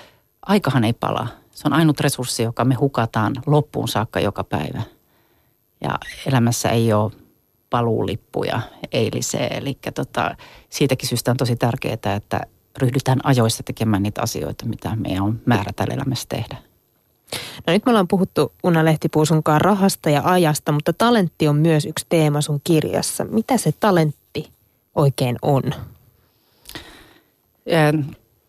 aikahan 0.47 0.85
ei 0.85 0.93
palaa. 0.93 1.29
Se 1.51 1.69
on 1.69 1.73
ainut 1.73 2.01
resurssi, 2.01 2.43
joka 2.43 2.65
me 2.65 2.75
hukataan 2.75 3.33
loppuun 3.47 3.89
saakka 3.89 4.21
joka 4.21 4.45
päivä. 4.45 4.83
Ja 5.81 5.99
elämässä 6.27 6.69
ei 6.69 6.93
ole 6.93 7.13
paluulippuja 7.71 8.61
eiliseen. 8.93 9.53
Eli 9.53 9.79
tota, 9.95 10.37
siitäkin 10.69 11.09
syystä 11.09 11.31
on 11.31 11.37
tosi 11.37 11.57
tärkeää, 11.57 12.15
että 12.17 12.41
ryhdytään 12.79 13.21
ajoissa 13.25 13.63
tekemään 13.63 14.03
niitä 14.03 14.23
asioita, 14.23 14.67
mitä 14.67 14.97
meidän 14.97 15.23
on 15.23 15.41
määrä 15.47 15.73
tällä 15.77 15.95
elämässä 15.95 16.27
tehdä. 16.29 16.57
No 17.67 17.73
nyt 17.73 17.87
me 17.87 17.91
ollaan 17.91 18.09
puhuttu 18.09 18.53
Una 18.63 18.85
Lehtipuu 18.85 19.27
sunkaan 19.27 19.61
rahasta 19.61 20.11
ja 20.11 20.23
ajasta, 20.25 20.73
mutta 20.73 20.93
talentti 20.93 21.49
on 21.49 21.57
myös 21.57 21.87
yksi 21.87 22.07
teema 22.09 22.41
sun 22.41 22.61
kirjassa. 22.65 23.25
Mitä 23.25 23.57
se 23.57 23.73
talentti 23.73 24.51
oikein 24.95 25.37
on? 25.43 25.63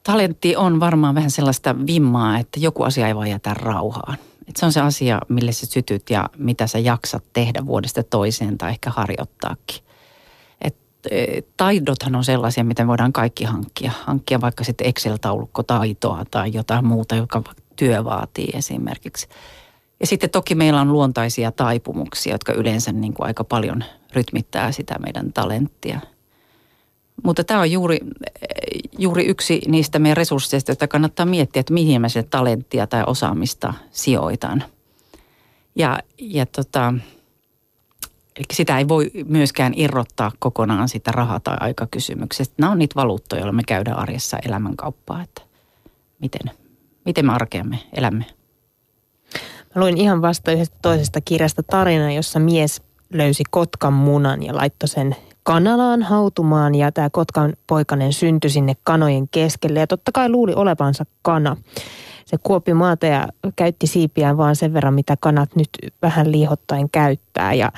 Talentti 0.03 0.55
on 0.55 0.79
varmaan 0.79 1.15
vähän 1.15 1.31
sellaista 1.31 1.75
vimmaa, 1.87 2.37
että 2.39 2.59
joku 2.59 2.83
asia 2.83 3.07
ei 3.07 3.15
voi 3.15 3.29
jätä 3.29 3.53
rauhaan. 3.53 4.17
Et 4.47 4.55
se 4.55 4.65
on 4.65 4.71
se 4.71 4.81
asia, 4.81 5.19
mille 5.29 5.51
sä 5.51 5.65
sytyt 5.65 6.09
ja 6.09 6.29
mitä 6.37 6.67
sä 6.67 6.79
jaksat 6.79 7.23
tehdä 7.33 7.65
vuodesta 7.65 8.03
toiseen 8.03 8.57
tai 8.57 8.69
ehkä 8.69 8.89
harjoittaakin. 8.89 9.83
Et, 10.61 10.75
e, 11.11 11.41
taidothan 11.57 12.15
on 12.15 12.23
sellaisia, 12.23 12.63
miten 12.63 12.87
voidaan 12.87 13.13
kaikki 13.13 13.43
hankkia. 13.43 13.91
Hankkia 14.03 14.41
vaikka 14.41 14.63
sitten 14.63 14.87
Excel-taulukkotaitoa 14.87 16.25
tai 16.31 16.53
jotain 16.53 16.85
muuta, 16.85 17.15
joka 17.15 17.43
työ 17.75 18.03
vaatii 18.03 18.49
esimerkiksi. 18.53 19.27
Ja 19.99 20.07
sitten 20.07 20.29
toki 20.29 20.55
meillä 20.55 20.81
on 20.81 20.91
luontaisia 20.91 21.51
taipumuksia, 21.51 22.33
jotka 22.33 22.53
yleensä 22.53 22.91
niin 22.91 23.13
kuin 23.13 23.27
aika 23.27 23.43
paljon 23.43 23.83
rytmittää 24.13 24.71
sitä 24.71 24.95
meidän 24.99 25.33
talenttia– 25.33 25.99
mutta 27.23 27.43
tämä 27.43 27.59
on 27.59 27.71
juuri, 27.71 27.99
juuri 28.97 29.25
yksi 29.25 29.61
niistä 29.67 29.99
meidän 29.99 30.17
resursseista, 30.17 30.71
joita 30.71 30.87
kannattaa 30.87 31.25
miettiä, 31.25 31.59
että 31.59 31.73
mihin 31.73 32.01
mä 32.01 32.09
se 32.09 32.23
talenttia 32.23 32.87
tai 32.87 33.03
osaamista 33.07 33.73
sijoitan. 33.91 34.63
Ja, 35.75 35.99
ja 36.17 36.45
tota, 36.45 36.93
eli 38.35 38.45
sitä 38.53 38.77
ei 38.77 38.87
voi 38.87 39.11
myöskään 39.25 39.73
irrottaa 39.75 40.31
kokonaan 40.39 40.89
sitä 40.89 41.11
raha- 41.11 41.39
tai 41.39 41.57
aikakysymyksestä. 41.59 42.55
Nämä 42.57 42.71
on 42.71 42.79
niitä 42.79 42.95
valuuttoja, 42.95 43.39
joilla 43.39 43.53
me 43.53 43.63
käydään 43.67 43.99
arjessa 43.99 44.37
elämänkauppaa, 44.45 45.23
että 45.23 45.41
miten, 46.19 46.51
miten 47.05 47.25
me 47.25 47.33
arkeamme 47.33 47.79
elämme. 47.93 48.25
Mä 49.75 49.81
luin 49.81 49.97
ihan 49.97 50.21
vasta 50.21 50.51
yhdestä 50.51 50.77
toisesta 50.81 51.21
kirjasta 51.21 51.63
tarina, 51.63 52.11
jossa 52.11 52.39
mies 52.39 52.81
löysi 53.13 53.43
kotkan 53.49 53.93
munan 53.93 54.43
ja 54.43 54.55
laittoi 54.55 54.87
sen 54.87 55.15
kanalaan 55.43 56.01
hautumaan 56.01 56.75
ja 56.75 56.91
tämä 56.91 57.09
Kotkan 57.09 57.53
poikanen 57.67 58.13
syntyi 58.13 58.49
sinne 58.49 58.73
kanojen 58.83 59.27
keskelle 59.27 59.79
ja 59.79 59.87
totta 59.87 60.11
kai 60.11 60.29
luuli 60.29 60.53
olevansa 60.53 61.05
kana. 61.21 61.57
Se 62.25 62.37
kuopi 62.43 62.73
maata 62.73 63.05
ja 63.05 63.27
käytti 63.55 63.87
siipiään 63.87 64.37
vaan 64.37 64.55
sen 64.55 64.73
verran, 64.73 64.93
mitä 64.93 65.17
kanat 65.19 65.55
nyt 65.55 65.69
vähän 66.01 66.31
liihottaen 66.31 66.89
käyttää. 66.89 67.53
Ja 67.53 67.71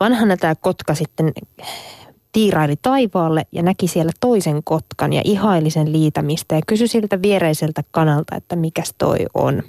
vanhana 0.00 0.36
tämä 0.36 0.54
kotka 0.54 0.94
sitten 0.94 1.32
tiiraili 2.32 2.74
taivaalle 2.82 3.46
ja 3.52 3.62
näki 3.62 3.88
siellä 3.88 4.12
toisen 4.20 4.64
kotkan 4.64 5.12
ja 5.12 5.22
ihaili 5.24 5.70
sen 5.70 5.92
liitämistä 5.92 6.54
ja 6.54 6.60
kysyi 6.66 6.88
siltä 6.88 7.22
viereiseltä 7.22 7.82
kanalta, 7.90 8.36
että 8.36 8.56
mikäs 8.56 8.94
toi 8.98 9.18
on. 9.34 9.62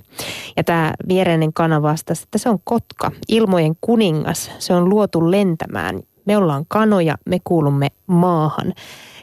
Ja 0.57 0.63
tämä 0.63 0.93
viereinen 1.07 1.53
kana 1.53 1.81
vastasi, 1.81 2.23
että 2.23 2.37
se 2.37 2.49
on 2.49 2.59
kotka, 2.63 3.11
ilmojen 3.27 3.75
kuningas, 3.81 4.51
se 4.59 4.73
on 4.73 4.89
luotu 4.89 5.31
lentämään 5.31 5.99
me 6.25 6.37
ollaan 6.37 6.65
kanoja, 6.67 7.17
me 7.25 7.37
kuulumme 7.43 7.87
maahan. 8.07 8.73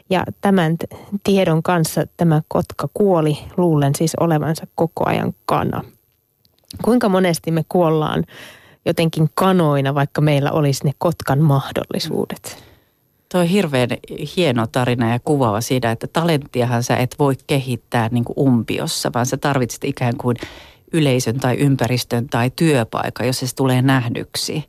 Ja 0.09 0.23
tämän 0.41 0.75
tiedon 1.23 1.63
kanssa 1.63 2.03
tämä 2.17 2.41
kotka 2.47 2.89
kuoli, 2.93 3.37
luulen 3.57 3.95
siis 3.95 4.15
olevansa 4.19 4.67
koko 4.75 5.09
ajan 5.09 5.33
kana. 5.45 5.83
Kuinka 6.83 7.09
monesti 7.09 7.51
me 7.51 7.65
kuollaan 7.69 8.23
jotenkin 8.85 9.29
kanoina, 9.33 9.95
vaikka 9.95 10.21
meillä 10.21 10.51
olisi 10.51 10.85
ne 10.85 10.91
kotkan 10.97 11.39
mahdollisuudet? 11.39 12.63
Tuo 13.31 13.41
on 13.41 13.47
hirveän 13.47 13.89
hieno 14.37 14.67
tarina 14.67 15.11
ja 15.11 15.19
kuvaava 15.19 15.61
siitä, 15.61 15.91
että 15.91 16.07
talenttiahan 16.07 16.83
sä 16.83 16.95
et 16.97 17.15
voi 17.19 17.35
kehittää 17.47 18.09
niin 18.11 18.23
kuin 18.23 18.39
umpiossa, 18.39 19.11
vaan 19.13 19.25
sä 19.25 19.37
tarvitset 19.37 19.83
ikään 19.83 20.17
kuin 20.17 20.37
yleisön 20.93 21.39
tai 21.39 21.55
ympäristön 21.55 22.27
tai 22.29 22.51
työpaikan, 22.55 23.27
jos 23.27 23.39
se 23.39 23.55
tulee 23.55 23.81
nähdyksi. 23.81 24.63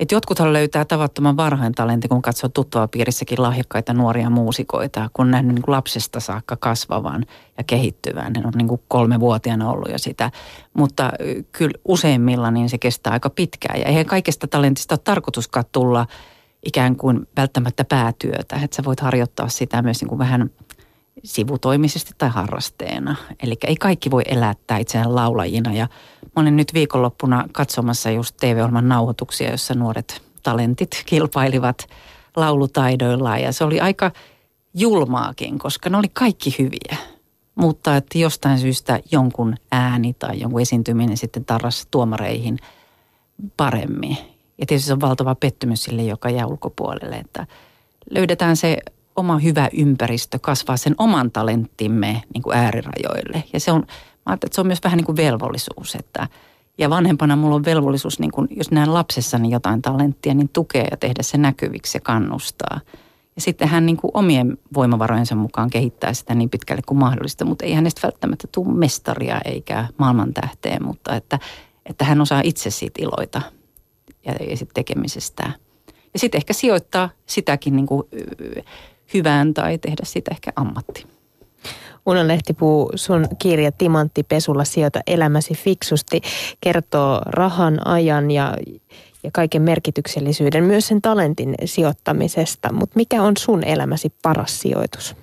Et 0.00 0.12
jotkuthan 0.12 0.52
löytää 0.52 0.84
tavattoman 0.84 1.36
varhain 1.36 1.72
talentin, 1.72 2.08
kun 2.08 2.22
katsoo 2.22 2.48
tuttua 2.48 2.88
piirissäkin 2.88 3.42
lahjakkaita 3.42 3.92
nuoria 3.92 4.30
muusikoita, 4.30 5.10
kun 5.12 5.30
nähnyt 5.30 5.54
niin 5.54 5.62
kuin 5.62 5.72
lapsesta 5.72 6.20
saakka 6.20 6.56
kasvavan 6.56 7.26
ja 7.58 7.64
kehittyvän. 7.64 8.32
Ne 8.32 8.42
on 8.44 8.52
niin 8.56 8.68
kuin 8.68 8.80
kolmevuotiaana 8.88 9.70
ollut 9.70 9.90
jo 9.90 9.98
sitä. 9.98 10.30
Mutta 10.74 11.10
kyllä 11.52 11.78
useimmilla 11.84 12.50
niin 12.50 12.68
se 12.68 12.78
kestää 12.78 13.12
aika 13.12 13.30
pitkään. 13.30 13.80
Ja 13.80 13.86
eihän 13.86 14.06
kaikesta 14.06 14.46
talentista 14.46 14.92
ole 14.92 15.00
tarkoituskaan 15.04 15.64
tulla 15.72 16.06
ikään 16.66 16.96
kuin 16.96 17.28
välttämättä 17.36 17.84
päätyötä. 17.84 18.56
Että 18.62 18.76
sä 18.76 18.84
voit 18.84 19.00
harjoittaa 19.00 19.48
sitä 19.48 19.82
myös 19.82 20.00
niin 20.00 20.08
kuin 20.08 20.18
vähän 20.18 20.50
sivutoimisesti 21.24 22.12
tai 22.18 22.28
harrasteena. 22.28 23.16
Eli 23.42 23.56
ei 23.66 23.76
kaikki 23.76 24.10
voi 24.10 24.22
elättää 24.26 24.78
itseään 24.78 25.14
laulajina. 25.14 25.72
Ja 25.72 25.88
mä 26.22 26.42
olin 26.42 26.56
nyt 26.56 26.74
viikonloppuna 26.74 27.48
katsomassa 27.52 28.10
just 28.10 28.36
TV-ohjelman 28.40 28.88
nauhoituksia, 28.88 29.50
jossa 29.50 29.74
nuoret 29.74 30.22
talentit 30.42 31.02
kilpailivat 31.06 31.86
laulutaidoillaan. 32.36 33.42
Ja 33.42 33.52
se 33.52 33.64
oli 33.64 33.80
aika 33.80 34.10
julmaakin, 34.74 35.58
koska 35.58 35.90
ne 35.90 35.96
oli 35.96 36.08
kaikki 36.12 36.56
hyviä. 36.58 36.96
Mutta 37.54 37.96
että 37.96 38.18
jostain 38.18 38.58
syystä 38.58 39.00
jonkun 39.12 39.56
ääni 39.72 40.14
tai 40.18 40.40
jonkun 40.40 40.60
esiintyminen 40.60 41.16
sitten 41.16 41.44
tarras 41.44 41.86
tuomareihin 41.90 42.58
paremmin. 43.56 44.16
Ja 44.58 44.66
tietysti 44.66 44.86
se 44.86 44.92
on 44.92 45.00
valtava 45.00 45.34
pettymys 45.34 45.84
sille, 45.84 46.02
joka 46.02 46.30
jää 46.30 46.46
ulkopuolelle, 46.46 47.16
että 47.16 47.46
löydetään 48.10 48.56
se 48.56 48.78
oma 49.16 49.38
hyvä 49.38 49.68
ympäristö 49.72 50.38
kasvaa 50.38 50.76
sen 50.76 50.94
oman 50.98 51.30
talenttimme 51.30 52.22
niin 52.34 52.42
kuin 52.42 52.56
äärirajoille. 52.56 53.44
Ja 53.52 53.60
se 53.60 53.72
on, 53.72 53.86
mä 54.26 54.32
että 54.32 54.48
se 54.52 54.60
on 54.60 54.66
myös 54.66 54.80
vähän 54.84 54.96
niin 54.96 55.06
kuin 55.06 55.16
velvollisuus, 55.16 55.94
että 55.94 56.28
ja 56.78 56.90
vanhempana 56.90 57.36
mulla 57.36 57.54
on 57.54 57.64
velvollisuus, 57.64 58.18
niin 58.18 58.30
kun, 58.30 58.48
jos 58.50 58.70
näen 58.70 58.94
lapsessani 58.94 59.50
jotain 59.50 59.82
talenttia, 59.82 60.34
niin 60.34 60.48
tukea 60.48 60.84
ja 60.90 60.96
tehdä 60.96 61.22
se 61.22 61.38
näkyviksi 61.38 61.96
ja 61.96 62.00
kannustaa. 62.00 62.80
Ja 63.36 63.42
sitten 63.42 63.68
hän 63.68 63.86
niin 63.86 63.96
kuin 63.96 64.10
omien 64.14 64.58
voimavarojensa 64.74 65.34
mukaan 65.34 65.70
kehittää 65.70 66.12
sitä 66.12 66.34
niin 66.34 66.50
pitkälle 66.50 66.82
kuin 66.86 66.98
mahdollista, 66.98 67.44
mutta 67.44 67.64
ei 67.64 67.72
hänestä 67.72 68.00
välttämättä 68.02 68.48
tule 68.52 68.74
mestaria 68.74 69.40
eikä 69.44 69.88
maailmantähteä, 69.98 70.78
mutta 70.80 71.16
että, 71.16 71.38
että 71.86 72.04
hän 72.04 72.20
osaa 72.20 72.40
itse 72.44 72.70
siitä 72.70 73.02
iloita 73.02 73.42
ja, 74.26 74.32
ja 74.50 74.56
sitten 74.56 74.74
tekemisestä. 74.74 75.52
Ja 76.14 76.18
sitten 76.18 76.38
ehkä 76.38 76.52
sijoittaa 76.52 77.10
sitäkin 77.26 77.76
niin 77.76 77.86
kuin 77.86 78.02
hyvään 79.14 79.54
tai 79.54 79.78
tehdä 79.78 80.02
sitä 80.04 80.30
ehkä 80.30 80.52
ammatti. 80.56 81.06
Unan 82.06 82.28
Lehtipuu, 82.28 82.92
sun 82.94 83.26
kirja 83.38 83.72
Timantti 83.72 84.22
Pesulla 84.22 84.64
sijoita 84.64 85.00
elämäsi 85.06 85.54
fiksusti 85.54 86.20
kertoo 86.60 87.20
rahan, 87.26 87.86
ajan 87.86 88.30
ja, 88.30 88.56
ja 89.22 89.30
kaiken 89.32 89.62
merkityksellisyyden, 89.62 90.64
myös 90.64 90.88
sen 90.88 91.02
talentin 91.02 91.54
sijoittamisesta. 91.64 92.72
Mutta 92.72 92.96
mikä 92.96 93.22
on 93.22 93.36
sun 93.38 93.64
elämäsi 93.64 94.12
paras 94.22 94.60
sijoitus? 94.60 95.16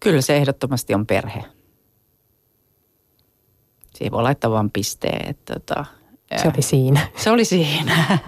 Kyllä 0.00 0.20
se 0.20 0.36
ehdottomasti 0.36 0.94
on 0.94 1.06
perhe. 1.06 1.44
Siihen 3.94 4.12
voi 4.12 4.22
laittaa 4.22 4.50
vain 4.50 4.70
pisteen. 4.70 5.30
Että, 5.30 5.54
tota, 5.54 5.84
se 6.36 6.48
oli 6.54 6.62
siinä. 6.62 7.00
Se 7.16 7.30
oli 7.30 7.44
siinä. 7.44 8.18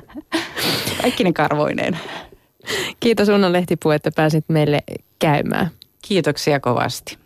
Kaikkinen 1.03 1.35
karvoineen. 1.35 1.99
Kiitos 3.01 3.29
Unna 3.29 3.53
Lehtipuu, 3.53 3.92
että 3.92 4.11
pääsit 4.16 4.44
meille 4.49 4.83
käymään. 5.18 5.70
Kiitoksia 6.09 6.61
kovasti. 6.61 7.18